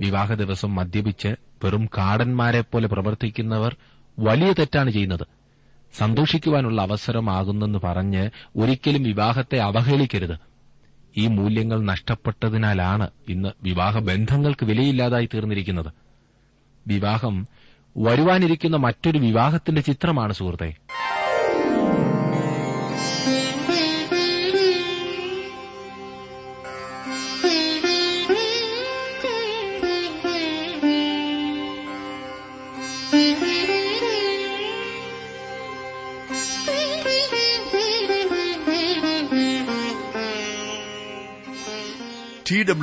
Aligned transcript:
വിവാഹ 0.00 0.34
ദിവസം 0.34 0.74
മദ്യപിച്ച് 0.74 1.28
വെറും 1.64 1.86
കാടന്മാരെ 1.98 2.60
പോലെ 2.60 2.88
പ്രവർത്തിക്കുന്നവർ 2.88 3.76
വലിയ 4.18 4.52
തെറ്റാണ് 4.52 4.90
ചെയ്യുന്നത്. 4.90 5.26
സന്തോഷിക്കുവാനുള്ള 5.94 6.82
അവസരമാകുന്നെന്ന് 6.82 7.78
പറഞ്ഞ് 7.84 8.30
ഒരിക്കലും 8.56 9.02
വിവാഹത്തെ 9.02 9.58
അവഹേളിക്കരുത്. 9.58 10.38
ഈ 11.16 11.26
മൂല്യങ്ങൾ 11.26 11.82
നഷ്ടപ്പെട്ടതിനാലാണ് 11.82 13.08
ഇന്ന് 13.28 13.48
വിവാഹ 13.62 13.98
ബന്ധങ്ങൾക്ക് 13.98 14.66
വിലയില്ലാതായി 14.66 15.28
തീർന്നിരിക്കുന്നത്. 15.34 15.92
വിവാഹം 16.86 17.46
വരുവാനിരിക്കുന്ന 17.96 18.76
മറ്റൊരു 18.76 19.18
വിവാഹത്തിന്റെ 19.18 19.80
ചിത്രമാണ് 19.80 20.32
സുഹൃത്തെ. 20.32 20.76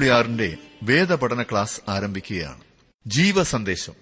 ടി 0.05 0.09
ഡബ്ല്യു 0.09 0.23
ആറിന്റെ 0.23 0.57
വേദപഠന 0.83 1.43
ക്ലാസ് 1.43 1.81
ആരംഭിക്കുകയാണ്. 1.89 2.61
ജീവ 3.07 3.25
ജീവസന്ദേശം. 3.25 3.93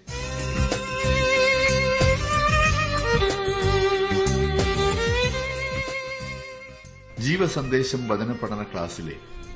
ജീവസന്ദേശം 7.18 8.08
വചന 8.08 8.32
പഠന 8.32 8.62
ക്ലാസ്സിലെ 8.62 9.12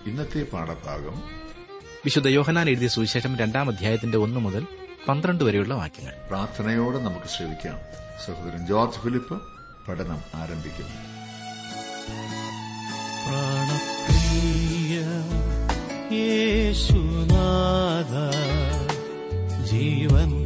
ഇന്നത്തെ 0.06 0.42
പാഠഭാഗം 0.42 1.22
വിശുദ്ധ 2.04 2.28
യോഹനാൻ 2.28 2.68
എഴുതിയ 2.68 2.88
സുവിശേഷം 2.88 3.38
രണ്ടാം 3.38 3.68
അധ്യായത്തിന്റെ 3.68 4.18
ഒന്ന് 4.18 4.40
മുതൽ 4.40 4.66
പന്ത്രണ്ട് 5.08 5.44
വരെയുള്ള 5.44 5.74
വാക്യങ്ങൾ. 5.74 6.14
പ്രാർത്ഥനയോടെ 6.28 6.98
നമുക്ക് 6.98 7.26
ശ്രമിക്കാം 7.26 7.78
സഹോദരൻ 8.26 8.66
ജോർജ് 8.66 9.00
ഫിലിപ്പ് 9.00 9.42
പഠനം 9.88 10.20
ആരംഭിക്കുന്നു. 10.34 11.18
जीवन्त 19.70 20.37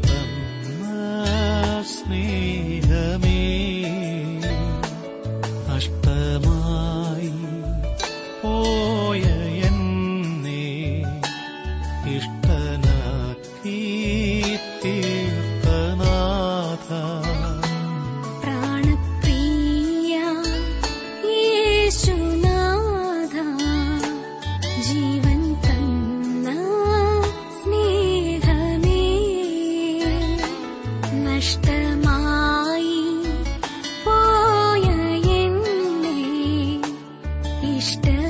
ಇಷ್ಟ 37.82 38.21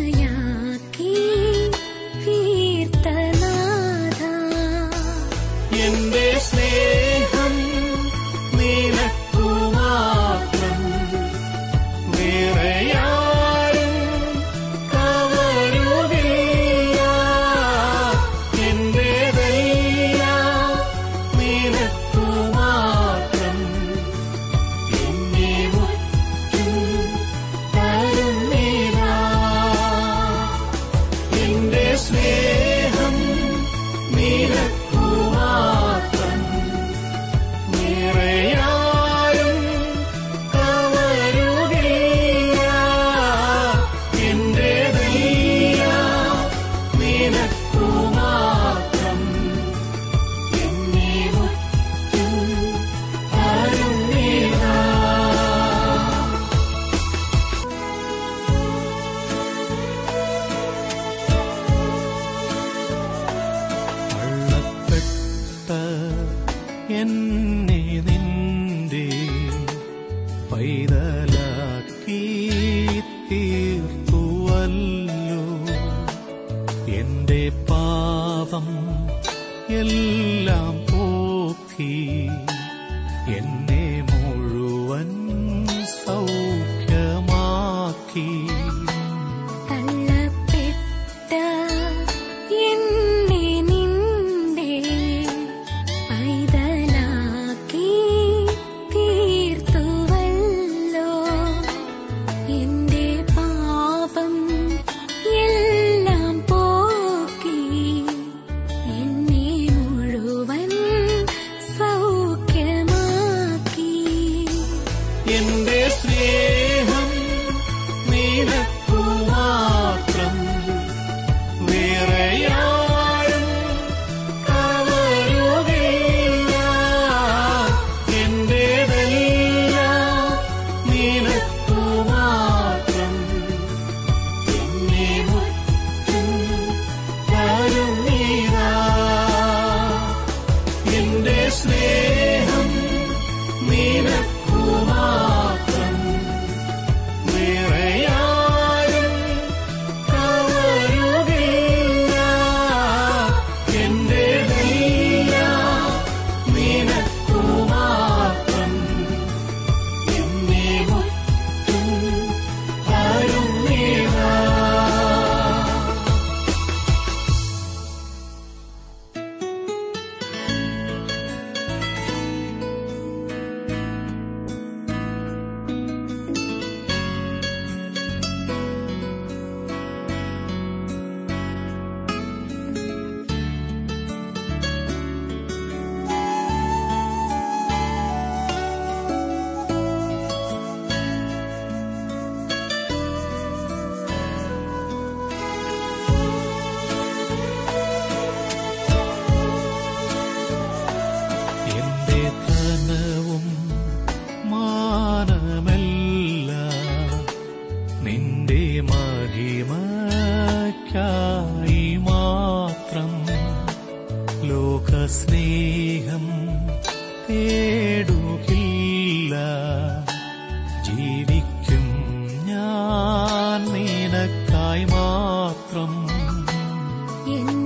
എന്റെ 227.27 227.62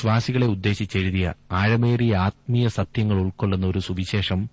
വിശ്വാസികളെ 0.00 0.46
ഉദ്ദേശിച്ചെഴുതിയ 0.46 1.34
ആഴമേറിയ 1.52 2.16
ആത്മീയ 2.16 2.68
സത്യങ്ങൾ 2.68 3.20
ഉൾക്കൊള്ളുന്ന 3.20 3.66
ഒരു 3.66 3.78
സുവിശേഷം 3.78 4.50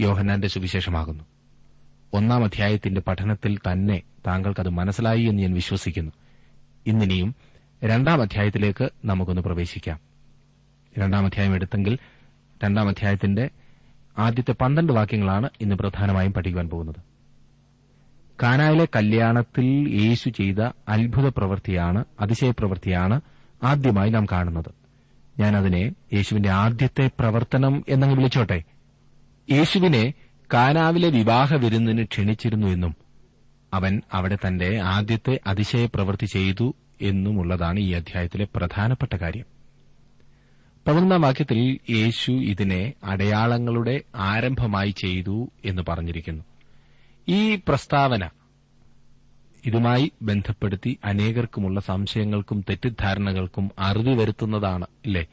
യോഹന്നാന്റെ 0.00 0.48
സുവിശേഷമാകുന്നു. 0.48 1.24
ഒന്നാം 2.12 2.44
അധ്യായത്തിന്റെ 2.44 3.00
പഠനത്തിൽ 3.00 3.58
തന്നെ 3.58 4.02
താങ്കൾക്കത് 4.26 4.68
മനസ്സിലായി 4.68 5.22
എന്ന് 5.22 5.42
ഞാൻ 5.42 5.54
വിശ്വസിക്കുന്നു. 5.54 6.12
ഇന്നിനിയും 6.86 7.34
രണ്ടാം 7.84 8.22
അധ്യായത്തിലേക്ക് 8.22 8.90
നമുക്കൊന്ന് 9.04 9.42
പ്രവേശിക്കാം. 9.42 10.00
രണ്ടാം 10.98 11.24
അധ്യായം 11.24 11.54
എടുത്തെങ്കിൽ 11.54 11.98
രണ്ടാം 12.64 12.88
അധ്യായത്തിന്റെ 12.88 13.50
ആദ്യത്തെ 14.18 14.52
പന്ത്രണ്ട് 14.52 14.92
വാക്യങ്ങളാണ് 14.92 15.48
ഇന്ന് 15.60 15.76
പ്രധാനമായും 15.76 16.32
പഠിക്കുവാൻ 16.32 16.68
പോകുന്നത്. 16.68 17.02
കാനായിലെ 18.42 18.88
കല്യാണത്തിൽ 18.96 19.64
യേശു 20.02 20.28
ചെയ്ത 20.28 20.70
അത്ഭുത 20.88 21.28
പ്രവൃത്തിയാണ് 21.36 22.04
അതിശയപ്രവൃത്തിയാണ് 22.20 23.20
ആദ്യമായി 23.62 24.10
നാം 24.10 24.26
കാണുന്നത്. 24.32 24.81
ഞാൻ 25.40 25.56
അതിനെ 25.56 25.92
യേശുവിന്റെ 26.12 26.50
ആദ്യത്തെ 26.50 27.10
പ്രവർത്തനം 27.18 27.84
എന്നങ്ങ് 27.88 28.16
വിളിച്ചോട്ടെ. 28.16 28.62
യേശുവിനെ 29.50 30.14
കാനാവിലെ 30.54 31.08
വിവാഹ 31.08 31.54
വിരുന്നിന് 31.54 32.04
ക്ഷണിച്ചിരുന്നു 32.04 32.66
എന്നും 32.66 32.96
അവൻ 33.74 34.02
അവിടെ 34.12 34.38
തന്റെ 34.46 34.80
ആദ്യത്തെ 34.80 35.40
അതിശയ 35.46 35.86
പ്രവൃത്തി 35.86 36.26
ചെയ്തു 36.26 36.74
എന്നുമുള്ളതാണ് 37.02 37.80
ഈ 37.80 37.92
അധ്യായത്തിലെ 37.92 38.46
പ്രധാനപ്പെട്ട 38.56 39.16
കാര്യം. 39.16 39.44
പതിനൊന്നാം 40.86 41.20
വാക്യത്തിൽ 41.20 41.78
യേശു 41.90 42.32
ഇതിനെ 42.32 42.92
അടയാളങ്ങളുടെ 43.04 44.00
ആരംഭമായി 44.14 44.90
ചെയ്തു 44.90 45.50
എന്ന് 45.64 45.82
പറഞ്ഞിരിക്കുന്നു. 45.88 46.44
ഈ 47.28 47.54
പ്രസ്താവന 47.68 48.28
ഇതുമായി 49.66 50.12
ബന്ധപ്പെടുത്തി 50.22 50.98
അനേകർക്കുമുള്ള 51.04 51.80
സംശയങ്ങൾക്കും 51.80 52.64
തെറ്റിദ്ധാരണകൾക്കും 52.70 53.70
അറുതി 53.78 54.14
വരുത്തുന്നതാണ് 54.14 54.86
ഇല്ലേ 55.06 55.26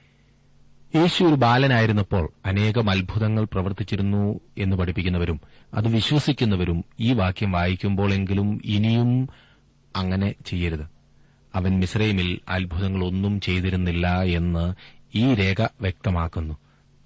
യേശു 0.95 1.23
ഒരു 1.23 1.35
ബാലനായിരുന്നപ്പോൾ 1.35 2.29
അനേകം 2.45 2.89
അത്ഭുതങ്ങൾ 2.89 3.43
പ്രവർത്തിച്ചിരുന്നു 3.43 4.39
എന്ന് 4.57 4.75
പഠിപ്പിക്കുന്നവരും 4.75 5.41
അത് 5.73 5.87
വിശ്വസിക്കുന്നവരും 5.87 6.85
ഈ 6.99 7.13
വാക്യം 7.13 7.51
വായിക്കുമ്പോഴെങ്കിലും 7.51 8.61
ഇനിയും 8.65 9.29
അങ്ങനെ 9.95 10.33
ചെയ്യരുത്. 10.45 10.85
അവൻ 11.55 11.79
മിസ്രൈമിൽ 11.79 12.39
അത്ഭുതങ്ങളൊന്നും 12.47 13.41
ചെയ്തിരുന്നില്ല 13.41 14.21
എന്ന് 14.21 14.73
ഈ 15.15 15.33
രേഖ 15.33 15.61
വ്യക്തമാക്കുന്നു. 15.81 16.57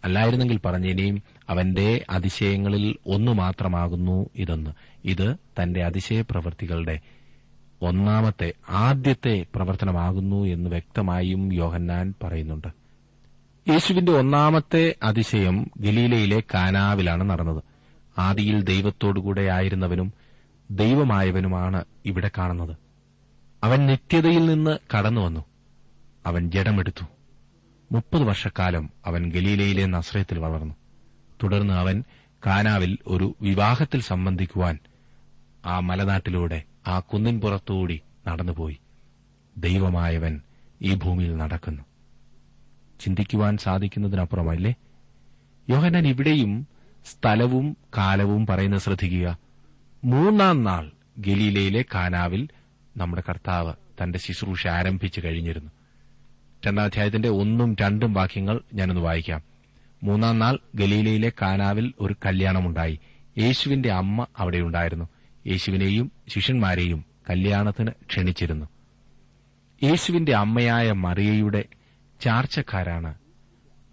അല്ലായിരുന്നെങ്കിൽ 0.03 0.59
പറഞ്ഞേനെയും 0.65 1.23
അവന്റെ 1.49 2.05
അതിശയങ്ങളിൽ 2.09 2.95
ഒന്നു 3.07 3.31
മാത്രമാകുന്നു 3.31 4.29
ഇതെന്ന്. 4.35 4.71
ഇത് 5.05 5.35
തന്റെ 5.61 5.83
അതിശയ 5.83 6.21
പ്രവൃത്തികളുടെ 6.21 6.99
ഒന്നാമത്തെ 7.83 8.53
ആദ്യത്തെ 8.69 9.45
പ്രവർത്തനമാകുന്നു 9.55 10.45
എന്ന് 10.45 10.69
വ്യക്തമായും 10.69 11.53
യോഹന്നാൻ 11.53 12.13
പറയുന്നുണ്ട്. 12.23 12.67
യേശുവിന്റെ 13.69 14.11
ഒന്നാമത്തെ 14.11 14.95
അതിശയം 15.03 15.71
ഗലീലയിലെ 15.77 16.43
കാനാവിലാണ് 16.53 17.29
നടന്നത്. 17.29 17.63
ആദിയിൽ 18.17 18.63
ദൈവത്തോടുകൂടെ 18.63 19.41
ആയിരുന്നവനും 19.41 20.13
ദൈവമായവനുമാണ് 20.71 21.85
ഇവിടെ 22.05 22.31
കാണുന്നത്. 22.37 22.77
അവൻ 23.63 23.85
നിത്യതയിൽ 23.85 24.45
നിന്ന് 24.45 24.77
കടന്നുവന്നു. 24.97 25.45
അവൻ 26.25 26.51
ജഡമെടുത്തു. 26.51 27.05
മുപ്പത് 27.91 28.21
വർഷക്കാലം 28.21 28.89
അവൻ 29.05 29.31
ഗലീലയിലെ 29.31 29.85
നസ്രയത്തിൽ 29.85 30.39
വളർന്നു. 30.39 30.75
തുടർന്ന് 31.43 31.73
അവൻ 31.73 32.03
കാനാവിൽ 32.45 32.97
ഒരു 33.07 33.35
വിവാഹത്തിൽ 33.41 34.01
സംബന്ധിക്കുവാൻ 34.01 34.79
ആ 35.65 35.79
മലനാട്ടിലൂടെ 35.79 36.63
ആ 36.87 36.99
കുന്നിൻ 36.99 37.39
പുറത്തുകൂടി 37.39 38.01
നടന്നുപോയി. 38.27 38.77
ദൈവമായവൻ 39.57 40.41
ഈ 40.81 40.95
ഭൂമിയിൽ 40.95 41.37
നടക്കുന്നു. 41.37 41.83
ചിന്തിക്കുവാൻ 42.99 43.57
സാധിക്കുന്നതിനപ്പുറമല്ലേ? 43.57 44.75
യോഹനാൻ 45.69 46.07
ഇവിടെയും 46.07 46.67
സ്ഥലവും 47.05 47.77
കാലവും 47.97 48.47
പറയുന്നത് 48.47 48.81
ശ്രദ്ധിക്കുക. 48.81 49.37
മൂന്നാം 50.03 50.63
നാൾ 50.63 50.91
ഗലീലയിലെ 51.17 51.85
കാനാവിൽ 51.95 52.49
നമ്മുടെ 52.97 53.23
കർത്താവ് 53.29 53.73
തന്റെ 54.03 54.19
ശുശ്രൂഷ 54.19 54.67
ആരംഭിച്ചു 54.67 55.21
കഴിഞ്ഞിരുന്നു. 55.25 55.71
രണ്ടാം 56.67 56.83
അധ്യായത്തിന്റെ 56.83 57.29
ഒന്നും 57.29 57.75
രണ്ടും 57.81 58.13
വാക്യങ്ങൾ 58.13 58.61
ഞാനൊന്ന് 58.73 59.01
വായിക്കാം. 59.01 59.41
മൂന്നാം 60.03 60.39
നാൾ 60.39 60.59
ഗലീലയിലെ 60.75 61.31
കാനാവിൽ 61.41 61.93
ഒരു 61.99 62.15
കല്യാണമുണ്ടായി. 62.25 62.99
യേശുവിന്റെ 63.37 63.91
അമ്മ 63.91 64.27
അവിടെയുണ്ടായിരുന്നു 64.37 65.05
യേശുവിനെയും 65.47 66.11
ശിഷ്യന്മാരെയും 66.27 67.05
കല്യാണത്തിന് 67.29 67.91
ക്ഷണിച്ചിരുന്നു. 68.09 68.65
യേശുവിന്റെ 69.83 70.35
അമ്മയായ 70.35 70.91
മറിയയുടെ 70.91 71.65
ചാർച്ചക്കാരാണ് 72.21 73.13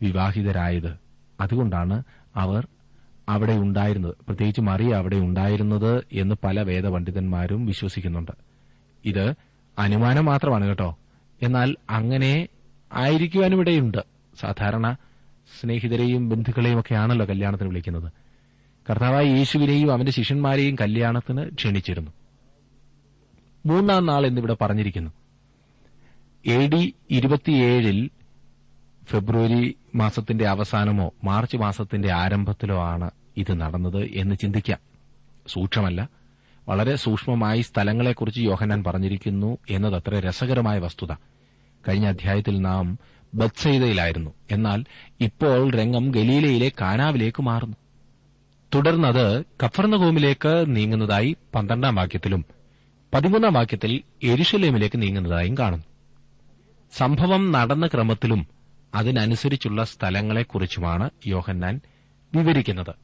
വിവാഹിതരായത്. 0.03 0.97
അതുകൊണ്ടാണ് 1.41 2.03
അവർ 2.37 2.69
അവിടെ 3.29 3.53
ഉണ്ടായിരുന്നത്. 3.53 4.15
പ്രത്യേകിച്ച് 4.27 4.61
മറിയ 4.61 4.95
അവിടെ 4.95 5.17
ഉണ്ടായിരുന്നത് 5.17 6.05
എന്ന് 6.13 6.35
പല 6.45 6.63
വേദപണ്ഡിതന്മാരും 6.63 7.67
വിശ്വസിക്കുന്നുണ്ട്. 7.67 8.33
ഇത് 9.05 9.35
അനുമാനം 9.79 10.25
മാത്രമാണ് 10.25 10.65
കേട്ടോ. 10.65 10.99
എന്നാൽ 11.43 11.77
അങ്ങനെ 11.91 12.49
ആയിരിക്കുവാനും 12.93 13.61
ഇടയുണ്ട്. 13.61 13.99
സാധാരണ 14.41 14.97
സ്നേഹിതരെയും 15.61 16.29
ബന്ധുക്കളെയും 16.29 16.81
ഒക്കെയാണല്ലോ 16.81 17.27
കല്യാണത്തിന് 17.27 17.69
വിളിക്കുന്നത്. 17.69 18.13
കർത്താവായ 18.91 19.25
യേശുവിനെയും 19.25 19.93
അവന്റെ 19.93 20.13
ശിഷ്യന്മാരെയും 20.13 20.77
കല്യാണത്തിന് 20.81 21.51
ക്ഷണിച്ചിരുന്നു. 21.51 22.11
മൂന്നാം 23.67 24.07
നാൾ 24.07 24.27
എന്നിവിടെ 24.27 24.57
പറഞ്ഞിരിക്കുന്നു. 24.61 25.11
എ 26.47 26.69
ഡി 26.69 26.95
ഇരുപത്തിയേഴിൽ 27.11 28.11
ഫെബ്രുവരി 29.05 29.77
മാസത്തിന്റെ 29.95 30.47
അവസാനമോ 30.47 31.15
മാർച്ച് 31.25 31.57
മാസത്തിന്റെ 31.57 32.13
ആരംഭത്തിലോ 32.13 32.83
ആണ് 32.83 33.11
ഇത് 33.37 33.61
നടന്നത് 33.61 34.05
എന്ന് 34.15 34.35
ചിന്തിക്കാം. 34.35 34.79
സൂക്ഷ്മമല്ല. 35.47 36.09
വളരെ 36.69 36.97
സൂക്ഷ്മമായി 36.97 37.61
സ്ഥലങ്ങളെക്കുറിച്ച് 37.61 38.41
യോഹനാൻ 38.41 38.85
പറഞ്ഞിരിക്കുന്നു 38.85 39.59
എന്നതത്ര 39.71 40.21
രസകരമായ 40.21 40.79
വസ്തുത. 40.79 41.13
കഴിഞ്ഞ 41.89 42.07
അധ്യായത്തിൽ 42.07 42.61
നാം 42.61 42.99
ബത്സയിതയിലായിരുന്നു 43.35 44.31
എന്നാൽ 44.51 44.85
ഇപ്പോൾ 45.21 45.71
രംഗം 45.71 46.11
ഗലീലയിലെ 46.11 46.73
കാനാവിലേക്ക് 46.81 47.43
മാറുന്നു. 47.43 47.77
തുടർന്നത് 48.75 49.45
കഫർണഹോമിലേക്ക് 49.65 50.77
നീങ്ങുന്നതായി 50.77 51.37
പന്ത്രണ്ടാം 51.55 51.95
വാക്യത്തിലും 51.95 52.45
പതിമൂന്നാം 53.15 53.53
വാക്യത്തിൽ 53.53 54.03
എരുഷലേമിലേക്ക് 54.23 55.03
നീങ്ങുന്നതായും 55.03 55.59
കാണുന്നു. 55.59 55.85
സംഭവം 56.93 57.53
നടന്ന 57.53 57.87
ക്രമത്തിലും 57.87 58.47
അതിനനുസരിച്ചുള്ള 58.95 59.85
സ്ഥലങ്ങളെക്കുറിച്ചുമാണ് 59.85 61.11
യോഹന്നാൻ 61.27 61.81
വിവരിക്കുന്നത്. 62.35 62.95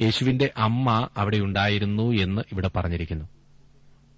യേശുവിന്റെ 0.00 0.50
അമ്മ 0.56 1.08
അവിടെയുണ്ടായിരുന്നു 1.16 2.12
എന്ന് 2.12 2.42
ഇവിടെ 2.52 2.70
പറഞ്ഞിരിക്കുന്നു. 2.76 3.24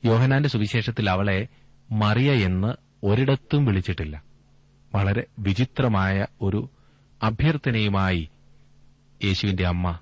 യോഹനാന്റെ 0.05 0.49
സുവിശേഷത്തിൽ 0.49 1.11
അവളെ 1.11 1.47
മറിയ 1.91 2.33
എന്ന് 2.33 2.75
ഒരിടത്തും 3.07 3.65
വിളിച്ചിട്ടില്ല. 3.65 4.23
വളരെ 4.95 5.25
വിചിത്രമായ 5.39 6.27
ഒരു 6.43 6.71
അഭ്യർത്ഥനയുമായി 7.23 8.29
യേശുവിന്റെ 9.25 9.67
അമ്മ 9.67 9.99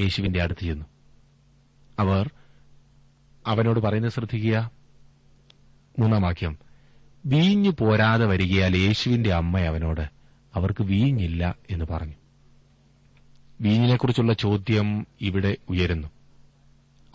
യേശുവിന്റെ 0.00 0.42
അടുത്ത് 0.42 0.60
ചെന്നു. 0.60 0.86
അവർ 1.98 2.30
അവനോട് 3.46 3.80
പറയുന്നത് 3.80 4.12
ശ്രദ്ധിക്കുക. 4.12 4.70
മൂന്നാം 5.98 6.22
വാക്യം. 6.22 6.58
വീഞ്ഞു 7.26 7.70
പോരാതെ 7.80 8.26
വരികയാൽ 8.26 8.76
യേശുവിന്റെ 8.76 9.32
അമ്മ 9.34 9.60
അവനോട് 9.60 10.10
അവർക്ക് 10.54 10.82
വീഞ്ഞില്ല 10.82 11.54
എന്ന് 11.70 11.84
പറഞ്ഞു. 11.90 12.14
വീഞ്ഞിനെക്കുറിച്ചുള്ള 13.60 14.32
ചോദ്യം 14.32 15.06
ഇവിടെ 15.20 15.56
ഉയരുന്നു. 15.68 16.08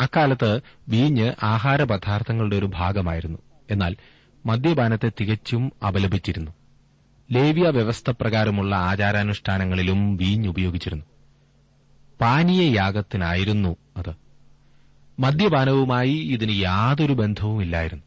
അക്കാലത്ത് 0.01 0.59
വീഞ്ഞ് 0.89 1.33
ആഹാരപദാർത്ഥങ്ങളുടെ 1.43 2.55
ഒരു 2.55 2.71
ഭാഗമായിരുന്നു. 2.73 3.39
എന്നാൽ 3.71 3.95
മദ്യപാനത്തെ 4.45 5.11
തികച്ചും 5.21 5.71
അപലപിച്ചിരുന്നു. 5.87 6.51
ലേവ്യ 7.31 7.63
വ്യവസ്ഥ 7.63 8.11
പ്രകാരമുള്ള 8.11 8.75
ആചാരാനുഷ്ഠാനങ്ങളിലും 8.75 10.17
വീഞ്ഞ് 10.17 10.49
ഉപയോഗിച്ചിരുന്നു 10.49 11.05
പാനീയയാഗത്തിനായിരുന്നു 12.21 13.75
അത്. 13.97 14.13
മദ്യപാനവുമായി 15.19 16.13
ഇതിന് 16.13 16.61
യാതൊരു 16.61 17.13
ബന്ധവുമില്ലായിരുന്നു. 17.13 18.03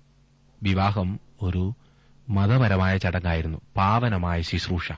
വിവാഹം 0.62 1.20
ഒരു 1.42 1.74
മതപരമായ 2.28 2.96
ചടങ്ങായിരുന്നു. 2.96 3.58
പാവനമായ 3.76 4.42
ശുശ്രൂഷ. 4.42 4.92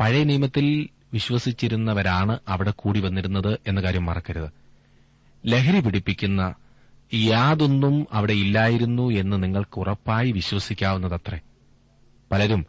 പഴയ 0.00 0.24
നിയമത്തിൽ 0.24 0.88
വിശ്വസിച്ചിരുന്നവരാണ് 1.12 2.38
അവിടെ 2.48 2.70
കൂടി 2.70 3.00
വന്നിരുന്നത് 3.00 3.58
എന്ന 3.66 3.82
കാര്യം 3.82 4.06
മറക്കരുത്. 4.06 4.50
ലഹരി 5.46 5.80
പിടിപ്പിക്കുന്ന 5.80 6.54
യാതൊന്നും 7.14 8.06
അവിടെ 8.12 8.32
ഇല്ലായിരുന്നു 8.32 9.10
എന്ന് 9.10 9.42
നിങ്ങൾക്ക് 9.42 9.78
ഉറപ്പായി 9.78 10.32
വിശ്വസിക്കാവുന്നതത്രേ. 10.32 11.40
പലരും 12.32 12.66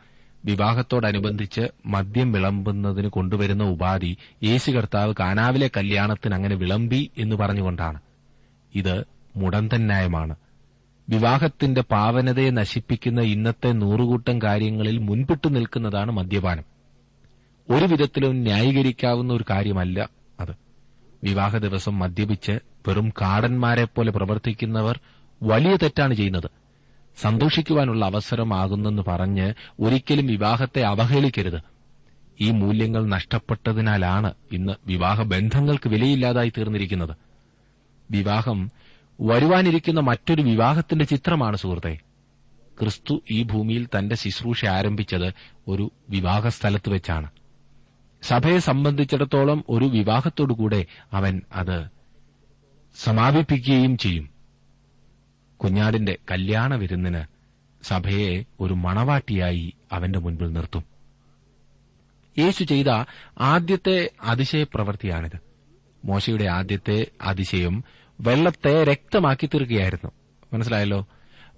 വിവാഹത്തോടനുബന്ധിച്ച് 0.48 1.62
മദ്യം 1.86 2.32
വിളമ്പുന്നതിന് 2.32 3.08
കൊണ്ടുവരുന്ന 3.08 3.64
ഉപാധി 3.64 4.18
യേശു 4.44 4.72
കർത്താവ് 4.72 5.14
കാനാവിലെ 5.20 5.70
കല്യാണത്തിന് 5.78 6.36
അങ്ങനെ 6.36 6.56
വിളമ്പി 6.56 7.12
എന്ന് 7.18 7.36
പറഞ്ഞുകൊണ്ടാണ്. 7.36 8.00
ഇത് 8.76 9.04
മുടന്തൻ 9.36 9.86
ന്യായമാണ് 9.86 10.36
വിവാഹത്തിന്റെ 11.10 11.82
പാവനതയെ 11.82 12.50
നശിപ്പിക്കുന്ന 12.50 13.22
ഇന്നത്തെ 13.22 13.72
നൂറുകൂട്ടം 13.72 14.42
കാര്യങ്ങളിൽ 14.42 14.98
മുൻപിട്ടു 14.98 15.48
നിൽക്കുന്നതാണ് 15.48 16.12
മദ്യപാനം. 16.12 16.64
ഒരു 17.72 17.86
വിധത്തിലും 17.86 18.42
ന്യായീകരിക്കാവുന്ന 18.42 19.34
ഒരു 19.34 19.46
കാര്യമല്ല 19.50 20.10
അത്. 20.40 20.52
വിവാഹ 21.24 21.58
ദിവസം 21.58 22.00
മദ്യപിച്ച് 22.00 22.52
വെറും 22.88 23.10
കാടന്മാരെ 23.10 23.86
പോലെ 23.86 24.12
പ്രവർത്തിക്കുന്നവർ 24.12 25.00
വലിയ 25.44 25.76
തെറ്റാണ് 25.76 26.14
ചെയ്യുന്നത്. 26.14 26.67
സന്തോഷിക്കുവാനുള്ള 27.18 28.06
അവസരമാകുന്നെന്ന് 28.06 29.02
പറഞ്ഞ് 29.08 29.54
ഒരിക്കലും 29.80 30.28
വിവാഹത്തെ 30.28 30.82
അവഹേളിക്കരുത്. 30.82 31.62
ഈ 32.42 32.52
മൂല്യങ്ങൾ 32.52 33.08
നഷ്ടപ്പെട്ടതിനാലാണ് 33.08 34.34
ഇന്ന് 34.52 34.74
വിവാഹ 34.88 35.22
ബന്ധങ്ങൾക്ക് 35.22 35.90
വിലയില്ലാതായി 35.90 36.50
തീർന്നിരിക്കുന്നത്. 36.50 37.16
വിവാഹം 38.12 38.72
വരുവാനിരിക്കുന്ന 39.22 40.00
മറ്റൊരു 40.00 40.42
വിവാഹത്തിന്റെ 40.42 41.06
ചിത്രമാണ് 41.06 41.58
സുഹൃത്തെ. 41.58 42.00
ക്രിസ്തു 42.80 43.22
ഈ 43.32 43.44
ഭൂമിയിൽ 43.44 43.88
തന്റെ 43.98 44.16
ശുശ്രൂഷ 44.16 44.66
ആരംഭിച്ചത് 44.66 45.34
ഒരു 45.68 45.92
വിവാഹ 46.10 46.48
സ്ഥലത്ത് 46.48 46.90
വെച്ചാണ്. 46.90 47.30
സഭയെ 48.22 48.58
സംബന്ധിച്ചിടത്തോളം 48.58 49.64
ഒരു 49.70 49.86
വിവാഹത്തോടുകൂടെ 49.86 50.86
അവൻ 51.14 51.42
അത് 51.54 51.88
സമാപിപ്പിക്കുകയും 52.96 53.98
ചെയ്യും. 53.98 54.37
കുഞ്ഞാടിന്റെ 55.58 56.18
കല്യാണ 56.32 56.76
വിരുന്നിന് 56.76 57.24
സഭയെ 57.84 58.44
ഒരു 58.60 58.74
മണവാട്ടിയായി 58.74 59.74
അവന്റെ 59.92 60.20
മുൻപിൽ 60.20 60.54
നിർത്തും. 60.54 60.84
യേശു 62.38 62.64
ചെയ്ത 62.64 63.06
ആദ്യത്തെ 63.40 64.10
അതിശയപ്രവൃത്തിയാണിത്. 64.24 65.40
മോശയുടെ 66.06 66.46
ആദ്യത്തെ 66.46 67.08
അതിശയം 67.22 67.84
വെള്ളത്തെ 68.20 68.84
രക്തമാക്കി 68.84 69.46
തീർക്കുകയായിരുന്നു. 69.46 70.12
മനസ്സിലായല്ലോ? 70.54 71.08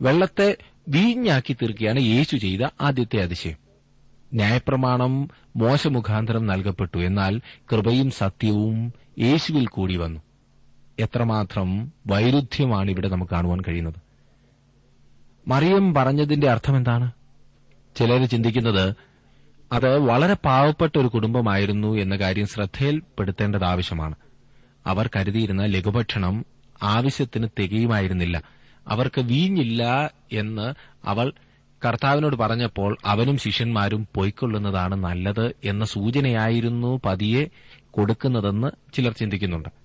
വെള്ളത്തെ 0.01 0.57
വീഞ്ഞാക്കി 0.87 1.53
തീർക്കുകയാണ് 1.53 2.01
യേശു 2.01 2.37
ചെയ്ത 2.37 2.61
ആദ്യത്തെ 2.81 3.17
അതിശയം. 3.17 3.57
ന്യായപ്രമാണം 4.33 5.27
മോശമുഖാന്തരം 5.55 6.47
നൽകപ്പെട്ടു 6.47 6.97
എന്നാൽ 6.97 7.41
കൃപയും 7.71 8.11
സത്യവും 8.11 8.93
യേശുവിൽ 9.19 9.67
കൂടി 9.67 9.95
വന്നു. 9.97 10.19
എത്രമാത്രം 10.99 11.93
വൈരുദ്ധ്യമാണ് 12.07 12.91
ഇവിടെ 12.91 13.09
നമുക്ക് 13.09 13.31
കാണുവാൻ 13.31 13.61
കഴിയുന്നത്. 13.67 13.95
മറിയം 15.47 15.93
പറഞ്ഞതിന്റെ 15.93 16.49
അർത്ഥം 16.49 16.77
എന്താണ് 16.77 17.11
ചിലർ 17.95 18.25
ചിന്തിക്കുന്നത് 18.25 18.95
അത് 19.71 19.97
വളരെ 19.97 20.33
പാവപ്പെട്ട 20.33 20.97
ഒരു 20.97 21.07
കുടുംബമായിരുന്നു 21.07 21.97
എന്ന 21.97 22.15
കാര്യം 22.15 22.47
ശ്രദ്ധയിൽപ്പെടുത്തേണ്ടത് 22.47 23.63
ആവശ്യമാണ്. 23.63 24.15
അവർ 24.85 25.09
കരുതിയിരുന്ന 25.15 25.65
ലഘുഭക്ഷണം 25.65 26.45
ആവശ്യത്തിന് 26.83 27.47
തികയുമായിരുന്നില്ല. 27.59 28.43
അവർക്ക് 28.87 29.21
വീഞ്ഞില്ല 29.21 30.11
എന്ന് 30.31 30.73
അവൾ 31.07 31.33
കർത്താവിനോട് 31.85 32.35
പറഞ്ഞപ്പോൾ 32.35 32.97
അവനും 33.05 33.37
ശിഷ്യന്മാരും 33.37 34.07
പൊയ്ക്കൊള്ളുന്നതാണ് 34.15 34.95
നല്ലത് 34.95 35.55
എന്ന 35.63 35.85
സൂചനയായിരുന്നു 35.85 37.01
പതിയെ 37.05 37.45
കൊടുക്കുന്നതെന്ന് 37.91 38.93
ചിലർ 38.93 39.11
ചിന്തിക്കുന്നുണ്ട്. 39.11 39.78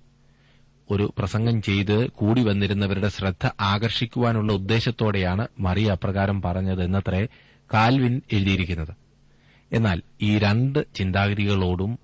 ഒരു 0.90 1.14
പ്രസംഗം 1.18 1.62
ചെയ്ത് 1.62 2.10
കൂടി 2.10 2.42
വന്നിരുന്നവരുടെ 2.42 3.08
ശ്രദ്ധ 3.08 3.50
ആകർഷിക്കുവാനുള്ള 3.60 4.52
ഉദ്ദേശത്തോടെയാണ് 4.52 5.48
മറിയ 5.60 5.90
അപ്രകാരം 5.90 6.42
പറഞ്ഞത് 6.42 6.84
എന്നത്രേ 6.84 7.28
കാൽവിൻ 7.74 8.22
എഴുതിയിരിക്കുന്നത്. 8.32 8.96
എന്നാൽ 9.72 10.02
ഈ 10.22 10.38
രണ്ട് 10.38 10.86
ചിന്താഗതികളോടും 10.94 11.98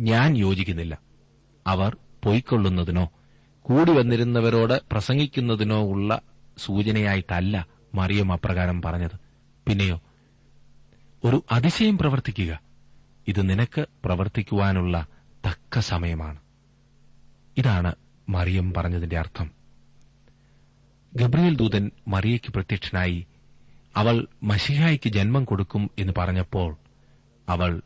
ഞാൻ 0.00 0.36
യോജിക്കുന്നില്ല. 0.36 0.98
അവർ 1.66 1.96
പൊയ്ക്കൊള്ളുന്നതിനോ 2.24 3.12
കൂടി 3.62 3.92
വന്നിരുന്നവരോട് 3.92 4.82
പ്രസംഗിക്കുന്നതിനോ 4.92 5.90
ഉള്ള 5.90 6.20
സൂചനയായിട്ടല്ല 6.58 7.66
മറിയം 7.94 8.32
അപ്രകാരം 8.32 8.82
പറഞ്ഞത്. 8.82 9.16
പിന്നെയോ 9.68 10.00
ഒരു 11.24 11.44
അതിശയം 11.52 11.98
പ്രവർത്തിക്കുക. 11.98 12.60
ഇത് 13.28 13.50
നിനക്ക് 13.50 13.86
പ്രവർത്തിക്കുവാനുള്ള 14.04 15.06
തക്ക 15.46 15.78
സമയമാണ്. 15.78 16.38
ഇതാണ് 17.58 17.94
മറിയം 18.28 18.74
പറഞ്ഞതിന്റെ 18.74 19.18
അർത്ഥം. 19.18 19.50
ഗബ്രിയേൽ 21.16 21.56
ദൂതൻ 21.56 21.90
മറിയയ്ക്ക് 22.08 22.52
പ്രത്യക്ഷനായി 22.52 23.26
അവൾ 23.96 24.26
മഷിഹായ്ക്ക് 24.42 25.08
ജന്മം 25.08 25.44
കൊടുക്കും 25.44 25.90
എന്ന് 25.98 26.12
പറഞ്ഞപ്പോൾ 26.18 26.76
അവൾ 27.48 27.82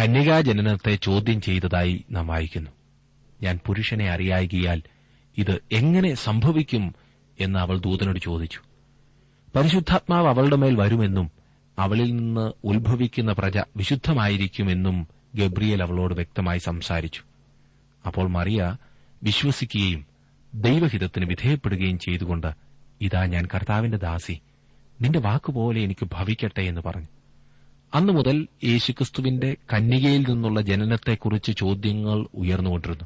കന്യകാജനനത്തെ 0.00 0.94
ചോദ്യം 0.94 1.40
ചെയ്തതായി 1.40 2.04
നാം 2.10 2.26
വായിക്കുന്നു. 2.26 2.70
ഞാൻ 3.42 3.60
പുരുഷനെ 3.66 4.10
അറിയായികയാൽ 4.10 4.82
ഇത് 5.38 5.60
എങ്ങനെ 5.72 6.14
സംഭവിക്കും 6.14 6.94
എന്ന് 7.40 7.58
അവൾ 7.58 7.78
ദൂതനോട് 7.78 8.18
ചോദിച്ചു. 8.18 8.60
പരിശുദ്ധാത്മാവ് 9.56 10.28
അവളുടെ 10.28 10.56
മേൽ 10.56 10.76
വരുമെന്നും 10.76 11.30
അവളിൽ 11.78 12.16
നിന്ന് 12.16 12.52
ഉത്ഭവിക്കുന്ന 12.64 13.32
പ്രജ 13.32 13.58
വിശുദ്ധമായിരിക്കുമെന്നും 13.76 15.08
ഗബ്രിയേൽ 15.34 15.82
അവളോട് 15.82 16.14
വ്യക്തമായി 16.14 16.58
സംസാരിച്ചു. 16.58 17.22
അപ്പോൾ 18.06 18.28
മറിയ 18.28 18.76
വിശ്വസിക്കുകയും 19.22 20.06
ദൈവഹിതത്തിന് 20.54 21.26
വിധേയപ്പെടുകയും 21.26 21.98
ചെയ്തുകൊണ്ട് 21.98 22.46
ഇതാ 23.00 23.24
ഞാൻ 23.24 23.48
കർത്താവിന്റെ 23.54 23.98
ദാസി. 23.98 24.40
നിന്റെ 25.00 25.18
വാക്കുപോലെ 25.18 25.80
എനിക്ക് 25.80 26.04
ഭവിക്കട്ടെ 26.04 26.60
എന്ന് 26.60 26.80
പറഞ്ഞു. 26.80 27.06
അന്നു 27.94 28.12
മുതൽ 28.12 28.48
യേശുക്രിസ്തുവിന്റെ 28.64 29.56
കന്യകയിൽ 29.74 30.24
നിന്നുള്ള 30.28 30.60
ജനനത്തെക്കുറിച്ച് 30.60 31.52
ചോദ്യങ്ങൾ 31.52 32.26
ഉയർന്നുകൊണ്ടിരുന്നു. 32.34 33.04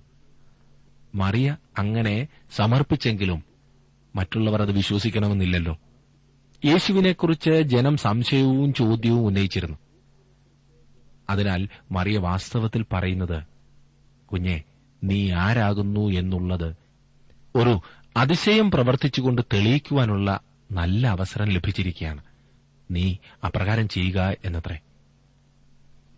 മറിയ 1.15 1.57
അങ്ങനെ 1.79 2.29
സമർപ്പിച്ചെങ്കിലും 2.51 3.43
മറ്റുള്ളവർ 4.17 4.63
അത് 4.63 4.73
വിശ്വസിക്കണമെന്നില്ലല്ലോ. 4.73 5.79
യേശുവിനെക്കുറിച്ച് 6.65 7.51
ജനം 7.51 7.97
സംശയവും 7.97 8.75
ചോദ്യവും 8.75 9.25
ഉന്നയിച്ചിരുന്നു. 9.25 9.79
അതിനാൽ 11.31 11.69
മറിയ 11.93 12.19
വാസ്തവത്തിൽ 12.19 12.85
പറയുന്നത് 12.93 13.43
കുഞ്ഞെ 14.33 14.63
നീ 15.05 15.33
ആരാകുന്നു 15.33 16.11
എന്നുള്ളത് 16.11 16.77
ഒരു 17.55 17.81
അതിശയം 18.17 18.71
പ്രവർത്തിച്ചുകൊണ്ട് 18.71 19.43
തെളിയിക്കുവാനുള്ള 19.53 20.41
നല്ല 20.73 21.07
അവസരം 21.07 21.49
ലഭിച്ചിരിക്കുകയാണ്. 21.49 22.23
നീ 22.91 23.17
അപ്രകാരം 23.47 23.89
ചെയ്യുക 23.89 24.37
എന്നത്രേ. 24.45 24.79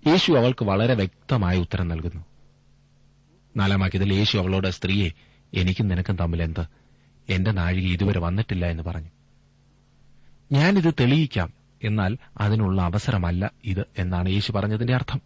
യേശു 0.07 0.33
അവൾക്ക് 0.33 0.65
വളരെ 0.65 0.95
വ്യക്തമായ 0.95 1.59
ഉത്തരം 1.59 1.89
നൽകുന്നു. 1.89 2.25
നാലാമാക്കിയതിൽ 3.57 4.15
യേശു 4.15 4.39
അവളോട് 4.39 4.71
സ്ത്രീയെ 4.71 5.11
എനിക്കും 5.55 5.89
നിനക്കും 5.89 6.17
തമ്മിൽ 6.17 6.43
എന്ത്? 6.43 6.67
എന്റെ 7.29 7.51
നാഴിക 7.51 7.93
ഇതുവരെ 7.93 8.21
വന്നിട്ടില്ല 8.21 8.67
എന്ന് 8.67 8.83
പറഞ്ഞു. 8.83 9.09
ഞാനിത് 10.53 10.95
തെളിയിക്കാം. 10.95 11.53
എന്നാൽ 11.83 12.19
അതിനുള്ള 12.41 12.83
അവസരമല്ല 12.83 13.51
ഇത് 13.65 13.85
എന്നാണ് 13.99 14.29
യേശു 14.29 14.53
പറഞ്ഞതിന്റെ 14.53 14.95
അർത്ഥം. 14.95 15.21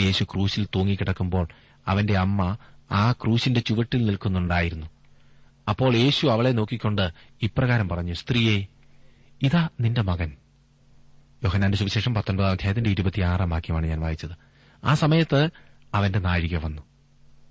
യേശു 0.00 0.24
ക്രൂശിൽ 0.24 0.64
തൂങ്ങിക്കിടക്കുമ്പോൾ 0.64 1.48
അവന്റെ 1.86 2.18
അമ്മ 2.18 2.56
ആ 2.90 3.12
ക്രൂശിന്റെ 3.12 3.60
ചുവട്ടിൽ 3.60 4.06
നിൽക്കുന്നുണ്ടായിരുന്നു. 4.06 4.86
അപ്പോൾ 5.68 5.96
യേശു 5.96 6.26
അവളെ 6.26 6.50
നോക്കിക്കൊണ്ട് 6.50 7.10
ഇപ്രകാരം 7.42 7.88
പറഞ്ഞു 7.88 8.12
സ്ത്രീയെ 8.12 8.66
ഇതാ 9.42 9.68
നിന്റെ 9.80 10.02
മകൻ. 10.02 10.32
യോഹനാന്റെ 11.44 11.78
സുവിശേഷം 11.78 12.14
പത്തൊൻപതാം 12.14 12.50
അധ്യായത്തിന്റെ 12.50 12.90
ഇരുപത്തിയാറാം 12.90 13.50
വാക്യമാണ് 13.50 13.86
ഞാൻ 13.86 14.00
വായിച്ചത്. 14.00 14.30
ആ 14.84 14.94
സമയത്ത് 14.94 15.48
അവന്റെ 15.94 16.18
നാഴിക 16.18 16.56
വന്നു. 16.56 16.82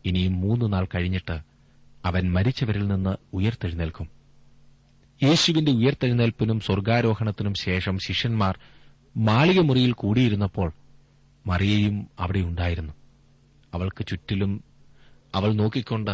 ഇനിയും 0.06 0.42
മൂന്ന് 0.42 0.74
നാൾ 0.74 0.88
കഴിഞ്ഞിട്ട് 0.96 1.40
അവൻ 2.06 2.34
മരിച്ചവരിൽ 2.34 2.88
നിന്ന് 2.88 3.16
ഉയർത്തെഴുന്നേൽക്കും. 3.34 4.10
യേശുവിന്റെ 5.24 5.72
ഉയർത്തെഴുന്നേൽപ്പിനും 5.72 6.60
സ്വർഗാരോഹണത്തിനും 6.60 7.54
ശേഷം 7.54 8.00
ശിഷ്യന്മാർ 8.00 8.60
മാളിക 9.18 9.60
മുറിയിൽ 9.60 9.92
കൂടിയിരുന്നപ്പോൾ 9.92 10.72
മറിയയും 11.48 12.08
അവിടെയുണ്ടായിരുന്നു 12.20 12.94
അവൾക്ക് 13.74 14.06
ചുറ്റിലും 14.08 14.64
അവൾ 15.38 15.54
നോക്കിക്കൊണ്ട് 15.54 16.12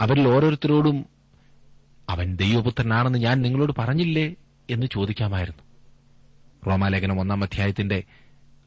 അവരിൽ 0.00 0.28
ഓരോരുത്തരോടും 0.28 1.04
അവൻ 2.08 2.36
ദൈവപുത്രനാണെന്ന് 2.36 3.18
ഞാൻ 3.18 3.42
നിങ്ങളോട് 3.42 3.72
പറഞ്ഞില്ലേ 3.78 4.34
എന്ന് 4.70 4.86
ചോദിക്കാമായിരുന്നു. 4.92 5.62
റോമാലേഖനം 6.66 7.20
ഒന്നാം 7.20 7.42
അധ്യായത്തിന്റെ 7.42 8.02